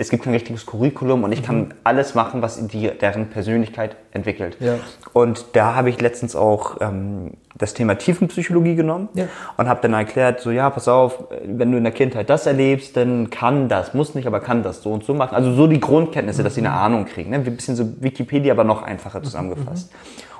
es 0.00 0.08
gibt 0.08 0.24
kein 0.24 0.32
richtiges 0.32 0.64
Curriculum 0.64 1.24
und 1.24 1.32
ich 1.32 1.42
kann 1.42 1.74
alles 1.84 2.14
machen, 2.14 2.40
was 2.40 2.66
die, 2.68 2.90
deren 2.90 3.28
Persönlichkeit 3.28 3.96
entwickelt. 4.12 4.56
Ja. 4.58 4.76
Und 5.12 5.44
da 5.52 5.74
habe 5.74 5.90
ich 5.90 6.00
letztens 6.00 6.34
auch 6.34 6.78
ähm, 6.80 7.32
das 7.54 7.74
Thema 7.74 7.96
Tiefenpsychologie 7.98 8.76
genommen 8.76 9.10
Ja. 9.12 9.26
und 9.58 9.68
habe 9.68 9.82
dann 9.82 9.92
erklärt, 9.92 10.40
so 10.40 10.52
ja, 10.52 10.70
pass 10.70 10.88
auf, 10.88 11.24
wenn 11.44 11.70
du 11.70 11.76
in 11.76 11.84
der 11.84 11.92
Kindheit 11.92 12.30
das 12.30 12.46
erlebst, 12.46 12.96
dann 12.96 13.28
kann 13.28 13.68
das, 13.68 13.92
muss 13.92 14.14
nicht, 14.14 14.26
aber 14.26 14.40
kann 14.40 14.62
das 14.62 14.82
so 14.82 14.90
und 14.90 15.04
so 15.04 15.12
machen. 15.12 15.34
Also 15.34 15.52
so 15.52 15.66
die 15.66 15.80
Grundkenntnisse, 15.80 16.42
dass 16.42 16.54
sie 16.54 16.62
eine 16.62 16.72
Ahnung 16.72 17.04
kriegen. 17.04 17.28
Ne? 17.30 17.36
Ein 17.36 17.44
bisschen 17.44 17.76
so 17.76 18.02
Wikipedia, 18.02 18.54
aber 18.54 18.64
noch 18.64 18.82
einfacher 18.82 19.22
zusammengefasst. 19.22 19.92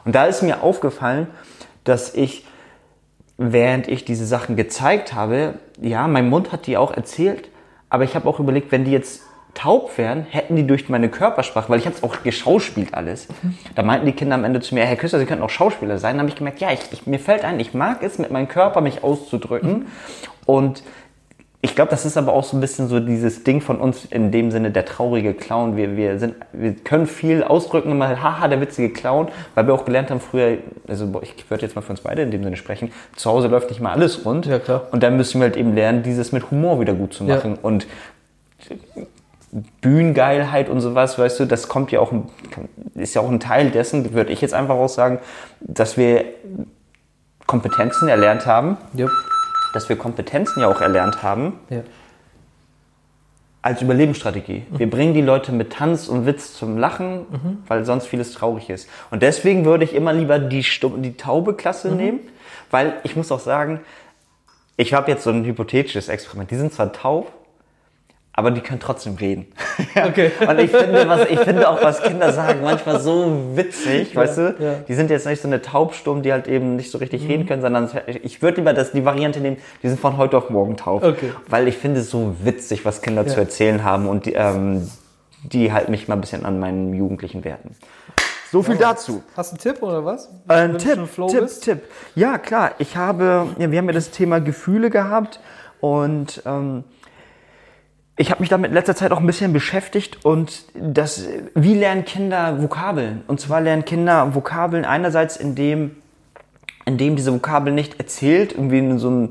Und 0.07 0.15
da 0.15 0.25
ist 0.25 0.43
mir 0.43 0.63
aufgefallen, 0.63 1.27
dass 1.85 2.15
ich 2.15 2.47
während 3.37 3.89
ich 3.89 4.07
diese 4.07 4.25
Sachen 4.25 4.57
gezeigt 4.57 5.15
habe, 5.15 5.55
ja, 5.81 6.09
mein 6.09 6.31
Mund 6.31 6.51
hat 6.51 6.67
die 6.67 6.79
auch 6.79 6.93
erzählt, 6.93 7.49
aber 7.91 8.05
ich 8.05 8.15
habe 8.15 8.29
auch 8.29 8.39
überlegt, 8.41 8.73
wenn 8.73 8.85
die 8.85 8.91
jetzt 8.93 9.23
taub 9.55 9.97
wären, 9.99 10.23
hätten 10.29 10.57
die 10.57 10.67
durch 10.67 10.89
meine 10.89 11.09
Körpersprache, 11.09 11.69
weil 11.69 11.79
ich 11.79 11.87
habe 11.87 11.97
es 11.97 12.03
auch 12.03 12.23
geschauspielt 12.23 12.95
alles. 12.95 13.29
Da 13.75 13.83
meinten 13.83 14.07
die 14.07 14.13
Kinder 14.13 14.35
am 14.35 14.45
Ende 14.45 14.61
zu 14.61 14.75
mir, 14.75 14.85
Herr 14.85 14.97
Küster, 14.97 15.19
Sie 15.19 15.27
könnten 15.27 15.43
auch 15.45 15.51
Schauspieler 15.51 15.99
sein. 15.99 16.17
Da 16.17 16.21
habe 16.21 16.31
ich 16.31 16.37
gemerkt, 16.37 16.61
ja, 16.61 16.71
ich, 16.73 16.81
ich, 16.93 17.07
mir 17.07 17.19
fällt 17.19 17.45
ein, 17.45 17.59
ich 17.61 17.75
mag 17.75 18.03
es, 18.03 18.19
mit 18.19 18.31
meinem 18.31 18.49
Körper 18.49 18.81
mich 18.81 19.03
auszudrücken. 19.05 19.87
Und 20.47 20.83
ich 21.63 21.75
glaube, 21.75 21.91
das 21.91 22.07
ist 22.07 22.17
aber 22.17 22.33
auch 22.33 22.45
so 22.45 22.57
ein 22.57 22.61
bisschen 22.61 22.89
so 22.89 23.01
dieses 23.01 23.45
Ding 23.45 23.61
von 23.61 23.79
uns 23.81 24.07
in 24.07 24.31
dem 24.33 24.51
Sinne 24.51 24.71
der 24.71 24.87
traurige 24.87 25.35
Clown. 25.35 25.77
Wir, 25.77 25.95
wir, 25.95 26.19
sind, 26.19 26.35
wir 26.55 26.73
können 26.75 27.07
viel 27.07 27.43
ausdrücken, 27.43 27.99
mal 27.99 28.23
haha, 28.23 28.49
der 28.49 28.63
witzige 28.63 28.89
Clown, 28.91 29.29
weil 29.55 29.67
wir 29.67 29.75
auch 29.75 29.85
gelernt 29.85 30.11
haben 30.11 30.21
früher, 30.21 30.57
also 30.89 31.21
ich 31.23 31.51
würde 31.51 31.67
jetzt 31.67 31.75
mal 31.77 31.83
für 31.83 31.91
uns 31.91 32.01
beide 32.01 32.23
in 32.23 32.31
dem 32.31 32.43
Sinne 32.43 32.57
sprechen, 32.57 32.93
zu 33.15 33.31
Hause 33.31 33.49
läuft 33.49 33.69
nicht 33.69 33.83
mal 33.83 33.93
alles 33.93 34.25
rund. 34.25 34.47
Ja, 34.47 34.59
klar. 34.59 34.89
Und 34.91 35.03
dann 35.03 35.19
müssen 35.19 35.39
wir 35.39 35.49
halt 35.49 35.57
eben 35.59 35.75
lernen, 35.75 36.03
dieses 36.03 36.33
mit 36.33 36.51
Humor 36.51 36.81
wieder 36.81 36.95
gut 36.95 37.13
zu 37.13 37.25
Ja. 37.25 37.35
machen. 37.37 37.59
Und 37.61 37.87
Bühnengeilheit 39.81 40.69
und 40.69 40.81
sowas, 40.81 41.19
weißt 41.19 41.41
du, 41.41 41.45
das 41.45 41.69
kommt 41.69 41.91
ja 41.91 42.01
auch, 42.01 42.13
ist 42.95 43.15
ja 43.15 43.21
auch 43.21 43.29
ein 43.29 43.41
Teil 43.41 43.71
dessen, 43.71 44.13
würde 44.13 44.33
ich 44.33 44.41
jetzt 44.41 44.55
einfach 44.55 44.77
auch 44.77 44.89
sagen, 44.89 45.19
dass 45.61 45.97
wir 45.97 46.25
Kompetenzen 47.47 48.09
erlernt 48.09 48.47
haben, 48.47 48.77
Ja. 48.95 49.09
dass 49.75 49.89
wir 49.89 49.97
Kompetenzen 49.97 50.61
ja 50.61 50.69
auch 50.69 50.81
erlernt 50.81 51.23
haben 51.25 51.59
ja. 51.69 51.83
als 53.63 53.83
Überlebensstrategie. 53.83 54.67
Wir 54.71 54.89
bringen 54.89 55.15
die 55.15 55.21
Leute 55.21 55.51
mit 55.51 55.73
Tanz 55.73 56.07
und 56.09 56.27
Witz 56.27 56.55
zum 56.55 56.79
Lachen, 56.79 57.27
weil 57.67 57.85
sonst 57.85 58.07
vieles 58.07 58.33
traurig 58.33 58.71
ist. 58.71 58.89
Und 59.11 59.23
deswegen 59.23 59.65
würde 59.65 59.83
ich 59.85 59.95
immer 59.95 60.13
lieber 60.13 60.39
die, 60.39 60.63
Stumm 60.63 61.03
die 61.03 61.17
taube 61.17 61.55
Klasse 61.55 61.91
nehmen, 61.93 62.21
weil 62.71 62.95
ich 63.03 63.17
muss 63.17 63.33
auch 63.33 63.41
sagen, 63.41 63.81
ich 64.77 64.95
habe 64.95 65.11
jetzt 65.11 65.25
so 65.25 65.31
ein 65.31 65.45
hypothetisches 65.45 66.09
Experiment. 66.09 66.51
Die 66.53 66.57
sind 66.57 66.73
zwar 66.73 66.93
taub, 66.93 67.33
aber 68.41 68.51
die 68.51 68.61
können 68.63 68.81
trotzdem 68.81 69.15
reden. 69.17 69.47
Okay. 69.97 70.31
Und 70.49 70.59
ich 70.61 70.71
finde, 70.71 71.09
was, 71.09 71.29
ich 71.29 71.39
finde 71.41 71.69
auch, 71.69 71.83
was 71.83 72.01
Kinder 72.03 72.33
sagen, 72.33 72.61
manchmal 72.63 73.01
so 73.01 73.43
witzig, 73.55 74.15
weißt 74.15 74.39
du? 74.39 74.55
ja. 74.59 74.75
Die 74.87 74.95
sind 74.95 75.11
jetzt 75.11 75.27
nicht 75.27 75.43
so 75.43 75.49
eine 75.49 75.61
Taubstumm, 75.61 76.23
die 76.23 76.33
halt 76.33 76.47
eben 76.47 76.77
nicht 76.77 76.91
so 76.93 76.99
richtig 76.99 77.27
reden 77.29 77.45
können, 77.47 77.61
sondern 77.61 77.91
ich 78.23 78.41
würde 78.41 78.59
lieber 78.59 78.73
das, 78.73 78.93
die 78.93 79.05
Variante 79.05 79.41
nehmen, 79.41 79.57
die 79.83 79.89
sind 79.89 79.99
von 79.99 80.17
heute 80.17 80.37
auf 80.39 80.49
morgen 80.49 80.77
taub. 80.77 81.03
Okay. 81.03 81.33
Weil 81.49 81.67
ich 81.67 81.77
finde 81.77 82.01
es 82.01 82.11
so 82.11 82.37
witzig, 82.45 82.85
was 82.85 83.03
Kinder 83.03 83.27
zu 83.27 83.35
Ja. 83.35 83.41
erzählen 83.41 83.83
haben 83.85 84.09
und 84.09 84.27
die, 84.27 84.35
ähm, 84.35 84.89
die 85.43 85.73
halten 85.73 85.91
mich 85.91 86.07
mal 86.09 86.15
ein 86.15 86.21
bisschen 86.21 86.47
an 86.47 86.61
meinen 86.61 86.95
jugendlichen 86.95 87.43
Werten. 87.45 87.75
So 88.53 88.63
viel 88.63 88.77
dazu. 88.77 89.23
Hast 89.37 89.53
du 89.53 89.57
einen 89.57 89.75
Tipp 89.77 89.83
oder 89.83 90.05
was? 90.05 90.27
Äh, 90.49 90.53
Ein 90.55 90.79
Tipp, 90.79 90.99
Tipp, 91.17 91.41
bist? 91.41 91.65
Tipp. 91.65 91.83
Ja, 92.15 92.39
klar. 92.39 92.73
Ich 92.79 92.97
habe, 92.97 93.47
ja, 93.59 93.71
wir 93.71 93.79
haben 93.79 93.87
ja 93.87 93.93
das 93.93 94.11
Thema 94.11 94.41
Gefühle 94.41 94.89
gehabt 94.91 95.41
und 95.81 96.43
ähm, 96.47 96.85
ich 98.21 98.31
habe 98.31 98.43
mich 98.43 98.51
damit 98.51 98.69
in 98.69 98.75
letzter 98.75 98.95
Zeit 98.95 99.13
auch 99.13 99.19
ein 99.19 99.27
bisschen 99.27 99.55
beschäftigt 99.55 100.27
und 100.27 100.65
das, 100.75 101.27
wie 101.55 101.73
lernen 101.73 102.05
Kinder 102.05 102.61
Vokabeln? 102.61 103.23
Und 103.27 103.41
zwar 103.41 103.63
lernen 103.63 103.87
Kinder 103.87 104.35
Vokabeln 104.35 104.85
einerseits, 104.85 105.39
indem, 105.39 105.93
indem 106.85 107.17
diese 107.17 107.33
Vokabeln 107.33 107.75
nicht 107.75 107.99
erzählt, 107.99 108.53
irgendwie 108.53 108.77
in 108.77 108.99
so 108.99 109.09
einem, 109.09 109.29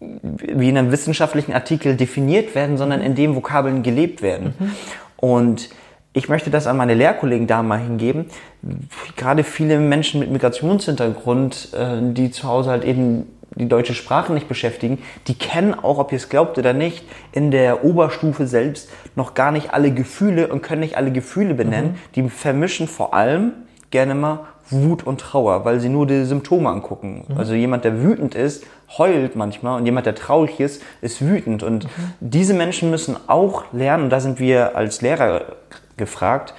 wie 0.00 0.68
in 0.68 0.76
einem 0.76 0.90
wissenschaftlichen 0.90 1.52
Artikel 1.52 1.94
definiert 1.94 2.56
werden, 2.56 2.76
sondern 2.76 3.02
indem 3.02 3.36
Vokabeln 3.36 3.84
gelebt 3.84 4.20
werden. 4.20 4.52
Und 5.16 5.68
ich 6.12 6.28
möchte 6.28 6.50
das 6.50 6.66
an 6.66 6.76
meine 6.76 6.94
Lehrkollegen 6.94 7.46
da 7.46 7.62
mal 7.62 7.78
hingeben. 7.78 8.26
Gerade 9.14 9.44
viele 9.44 9.78
Menschen 9.78 10.18
mit 10.18 10.32
Migrationshintergrund, 10.32 11.68
äh, 11.72 12.12
die 12.14 12.32
zu 12.32 12.48
Hause 12.48 12.70
halt 12.70 12.84
eben 12.84 13.26
die 13.58 13.68
deutsche 13.68 13.94
Sprache 13.94 14.32
nicht 14.32 14.48
beschäftigen, 14.48 14.98
die 15.26 15.34
kennen 15.34 15.74
auch, 15.74 15.98
ob 15.98 16.12
ihr 16.12 16.16
es 16.16 16.28
glaubt 16.28 16.58
oder 16.58 16.72
nicht, 16.72 17.04
in 17.32 17.50
der 17.50 17.84
Oberstufe 17.84 18.46
selbst 18.46 18.88
noch 19.16 19.34
gar 19.34 19.50
nicht 19.50 19.72
alle 19.72 19.92
Gefühle 19.92 20.48
und 20.48 20.62
können 20.62 20.80
nicht 20.80 20.96
alle 20.96 21.12
Gefühle 21.12 21.54
benennen. 21.54 21.96
Die 22.14 22.28
vermischen 22.28 22.88
vor 22.88 23.14
allem 23.14 23.52
gerne 23.90 24.14
mal 24.14 24.40
Wut 24.70 25.06
und 25.06 25.20
Trauer, 25.20 25.64
weil 25.64 25.80
sie 25.80 25.88
nur 25.88 26.06
die 26.06 26.24
Symptome 26.24 26.68
angucken. 26.68 27.24
Also 27.36 27.54
jemand, 27.54 27.84
der 27.84 28.02
wütend 28.02 28.34
ist, 28.34 28.64
heult 28.96 29.34
manchmal 29.34 29.78
und 29.78 29.86
jemand, 29.86 30.06
der 30.06 30.14
traurig 30.14 30.60
ist, 30.60 30.82
ist 31.00 31.22
wütend. 31.22 31.62
Und 31.62 31.88
diese 32.20 32.54
Menschen 32.54 32.90
müssen 32.90 33.16
auch 33.26 33.64
lernen, 33.72 34.04
und 34.04 34.10
da 34.10 34.20
sind 34.20 34.38
wir 34.40 34.76
als 34.76 35.00
Lehrer 35.00 35.56
gefragt, 35.96 36.54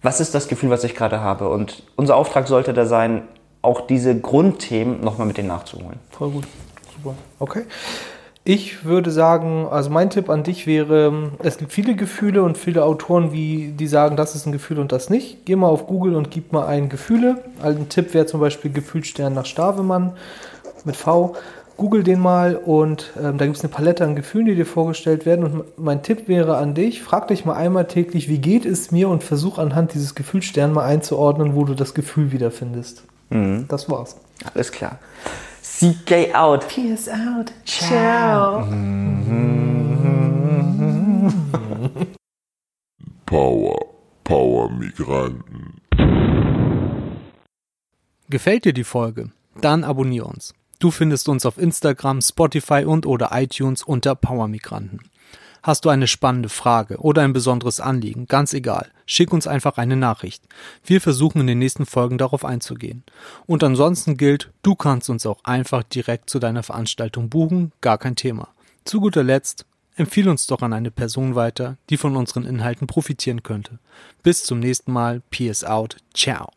was 0.00 0.20
ist 0.20 0.34
das 0.34 0.48
Gefühl, 0.48 0.70
was 0.70 0.82
ich 0.82 0.94
gerade 0.94 1.20
habe? 1.20 1.48
Und 1.48 1.84
unser 1.94 2.16
Auftrag 2.16 2.48
sollte 2.48 2.72
da 2.72 2.86
sein, 2.86 3.22
auch 3.62 3.86
diese 3.86 4.18
Grundthemen 4.18 5.02
nochmal 5.02 5.26
mit 5.26 5.38
denen 5.38 5.48
nachzuholen. 5.48 5.98
Voll 6.10 6.30
gut. 6.30 6.44
Super. 6.96 7.14
Okay. 7.38 7.62
Ich 8.44 8.84
würde 8.84 9.12
sagen, 9.12 9.68
also 9.70 9.88
mein 9.88 10.10
Tipp 10.10 10.28
an 10.28 10.42
dich 10.42 10.66
wäre, 10.66 11.30
es 11.44 11.58
gibt 11.58 11.72
viele 11.72 11.94
Gefühle 11.94 12.42
und 12.42 12.58
viele 12.58 12.84
Autoren, 12.84 13.32
wie, 13.32 13.68
die 13.68 13.86
sagen, 13.86 14.16
das 14.16 14.34
ist 14.34 14.46
ein 14.46 14.52
Gefühl 14.52 14.80
und 14.80 14.90
das 14.90 15.10
nicht. 15.10 15.46
Geh 15.46 15.54
mal 15.54 15.68
auf 15.68 15.86
Google 15.86 16.16
und 16.16 16.32
gib 16.32 16.52
mal 16.52 16.66
ein 16.66 16.88
Gefühle. 16.88 17.44
Ein 17.62 17.88
Tipp 17.88 18.14
wäre 18.14 18.26
zum 18.26 18.40
Beispiel 18.40 18.72
Gefühlsstern 18.72 19.32
nach 19.32 19.46
Stavemann 19.46 20.14
mit 20.84 20.96
V. 20.96 21.36
Google 21.76 22.02
den 22.02 22.20
mal 22.20 22.56
und 22.56 23.12
ähm, 23.16 23.38
da 23.38 23.44
gibt 23.44 23.56
es 23.56 23.64
eine 23.64 23.72
Palette 23.72 24.04
an 24.04 24.16
Gefühlen, 24.16 24.46
die 24.46 24.56
dir 24.56 24.66
vorgestellt 24.66 25.24
werden. 25.24 25.44
Und 25.44 25.78
mein 25.78 26.02
Tipp 26.02 26.26
wäre 26.26 26.56
an 26.56 26.74
dich, 26.74 27.00
frag 27.00 27.28
dich 27.28 27.44
mal 27.44 27.54
einmal 27.54 27.86
täglich, 27.86 28.28
wie 28.28 28.38
geht 28.38 28.66
es 28.66 28.90
mir 28.90 29.08
und 29.08 29.22
versuch 29.22 29.58
anhand 29.58 29.94
dieses 29.94 30.16
Gefühlsstern 30.16 30.72
mal 30.72 30.84
einzuordnen, 30.84 31.54
wo 31.54 31.64
du 31.64 31.74
das 31.74 31.94
Gefühl 31.94 32.32
wiederfindest. 32.32 33.04
Das 33.68 33.88
war's. 33.88 34.16
Alles 34.52 34.70
klar. 34.70 34.98
CK 35.62 36.34
out. 36.34 36.68
Peace 36.68 37.08
out. 37.08 37.52
Ciao. 37.64 38.66
Power, 43.26 43.78
Power 44.24 44.70
Migranten. 44.70 45.80
Gefällt 48.28 48.64
dir 48.64 48.72
die 48.72 48.84
Folge? 48.84 49.30
Dann 49.60 49.84
abonnier 49.84 50.26
uns. 50.26 50.54
Du 50.78 50.90
findest 50.90 51.28
uns 51.28 51.46
auf 51.46 51.58
Instagram, 51.58 52.20
Spotify 52.20 52.84
und 52.84 53.06
oder 53.06 53.30
iTunes 53.32 53.82
unter 53.82 54.14
Power 54.14 54.48
Migranten. 54.48 55.00
Hast 55.62 55.84
du 55.84 55.90
eine 55.90 56.08
spannende 56.08 56.48
Frage 56.48 56.98
oder 56.98 57.22
ein 57.22 57.32
besonderes 57.32 57.78
Anliegen, 57.78 58.26
ganz 58.26 58.52
egal, 58.52 58.90
schick 59.06 59.32
uns 59.32 59.46
einfach 59.46 59.78
eine 59.78 59.94
Nachricht. 59.96 60.42
Wir 60.84 61.00
versuchen 61.00 61.40
in 61.40 61.46
den 61.46 61.60
nächsten 61.60 61.86
Folgen 61.86 62.18
darauf 62.18 62.44
einzugehen. 62.44 63.04
Und 63.46 63.62
ansonsten 63.62 64.16
gilt, 64.16 64.50
du 64.62 64.74
kannst 64.74 65.08
uns 65.08 65.24
auch 65.24 65.38
einfach 65.44 65.84
direkt 65.84 66.30
zu 66.30 66.40
deiner 66.40 66.64
Veranstaltung 66.64 67.28
buchen, 67.28 67.70
gar 67.80 67.98
kein 67.98 68.16
Thema. 68.16 68.48
Zu 68.84 69.00
guter 69.00 69.22
Letzt, 69.22 69.64
empfehle 69.94 70.30
uns 70.30 70.48
doch 70.48 70.62
an 70.62 70.72
eine 70.72 70.90
Person 70.90 71.36
weiter, 71.36 71.76
die 71.90 71.96
von 71.96 72.16
unseren 72.16 72.44
Inhalten 72.44 72.88
profitieren 72.88 73.44
könnte. 73.44 73.78
Bis 74.24 74.42
zum 74.42 74.58
nächsten 74.58 74.92
Mal, 74.92 75.22
Peace 75.30 75.62
out, 75.62 75.96
ciao. 76.12 76.50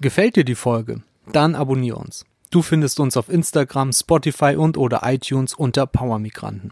Gefällt 0.00 0.36
dir 0.36 0.44
die 0.44 0.54
Folge? 0.54 1.02
Dann 1.32 1.56
abonniere 1.56 1.96
uns. 1.96 2.24
Du 2.50 2.62
findest 2.62 3.00
uns 3.00 3.16
auf 3.16 3.28
Instagram, 3.28 3.92
Spotify 3.92 4.54
und 4.56 4.78
oder 4.78 5.00
iTunes 5.04 5.54
unter 5.54 5.86
Powermigranten. 5.86 6.70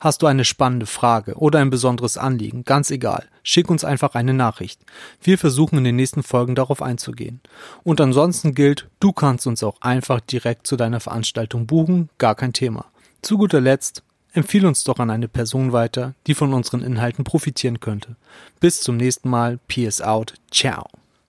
Hast 0.00 0.22
du 0.22 0.26
eine 0.26 0.46
spannende 0.46 0.86
Frage 0.86 1.34
oder 1.34 1.60
ein 1.60 1.68
besonderes 1.68 2.16
Anliegen, 2.16 2.64
ganz 2.64 2.90
egal, 2.90 3.28
schick 3.42 3.70
uns 3.70 3.84
einfach 3.84 4.14
eine 4.14 4.32
Nachricht. 4.32 4.80
Wir 5.22 5.36
versuchen 5.36 5.76
in 5.76 5.84
den 5.84 5.96
nächsten 5.96 6.22
Folgen 6.22 6.54
darauf 6.54 6.80
einzugehen. 6.80 7.40
Und 7.82 8.00
ansonsten 8.00 8.54
gilt, 8.54 8.88
du 8.98 9.12
kannst 9.12 9.46
uns 9.46 9.62
auch 9.62 9.80
einfach 9.82 10.20
direkt 10.20 10.66
zu 10.66 10.76
deiner 10.76 11.00
Veranstaltung 11.00 11.66
buchen, 11.66 12.08
gar 12.16 12.34
kein 12.34 12.54
Thema. 12.54 12.86
Zu 13.20 13.36
guter 13.36 13.60
Letzt, 13.60 14.02
empfehle 14.32 14.68
uns 14.68 14.84
doch 14.84 14.98
an 14.98 15.10
eine 15.10 15.28
Person 15.28 15.72
weiter, 15.72 16.14
die 16.26 16.34
von 16.34 16.54
unseren 16.54 16.82
Inhalten 16.82 17.24
profitieren 17.24 17.80
könnte. 17.80 18.16
Bis 18.58 18.80
zum 18.80 18.96
nächsten 18.96 19.28
Mal, 19.28 19.58
Peace 19.68 20.00
out, 20.00 20.34
ciao. 20.50 20.88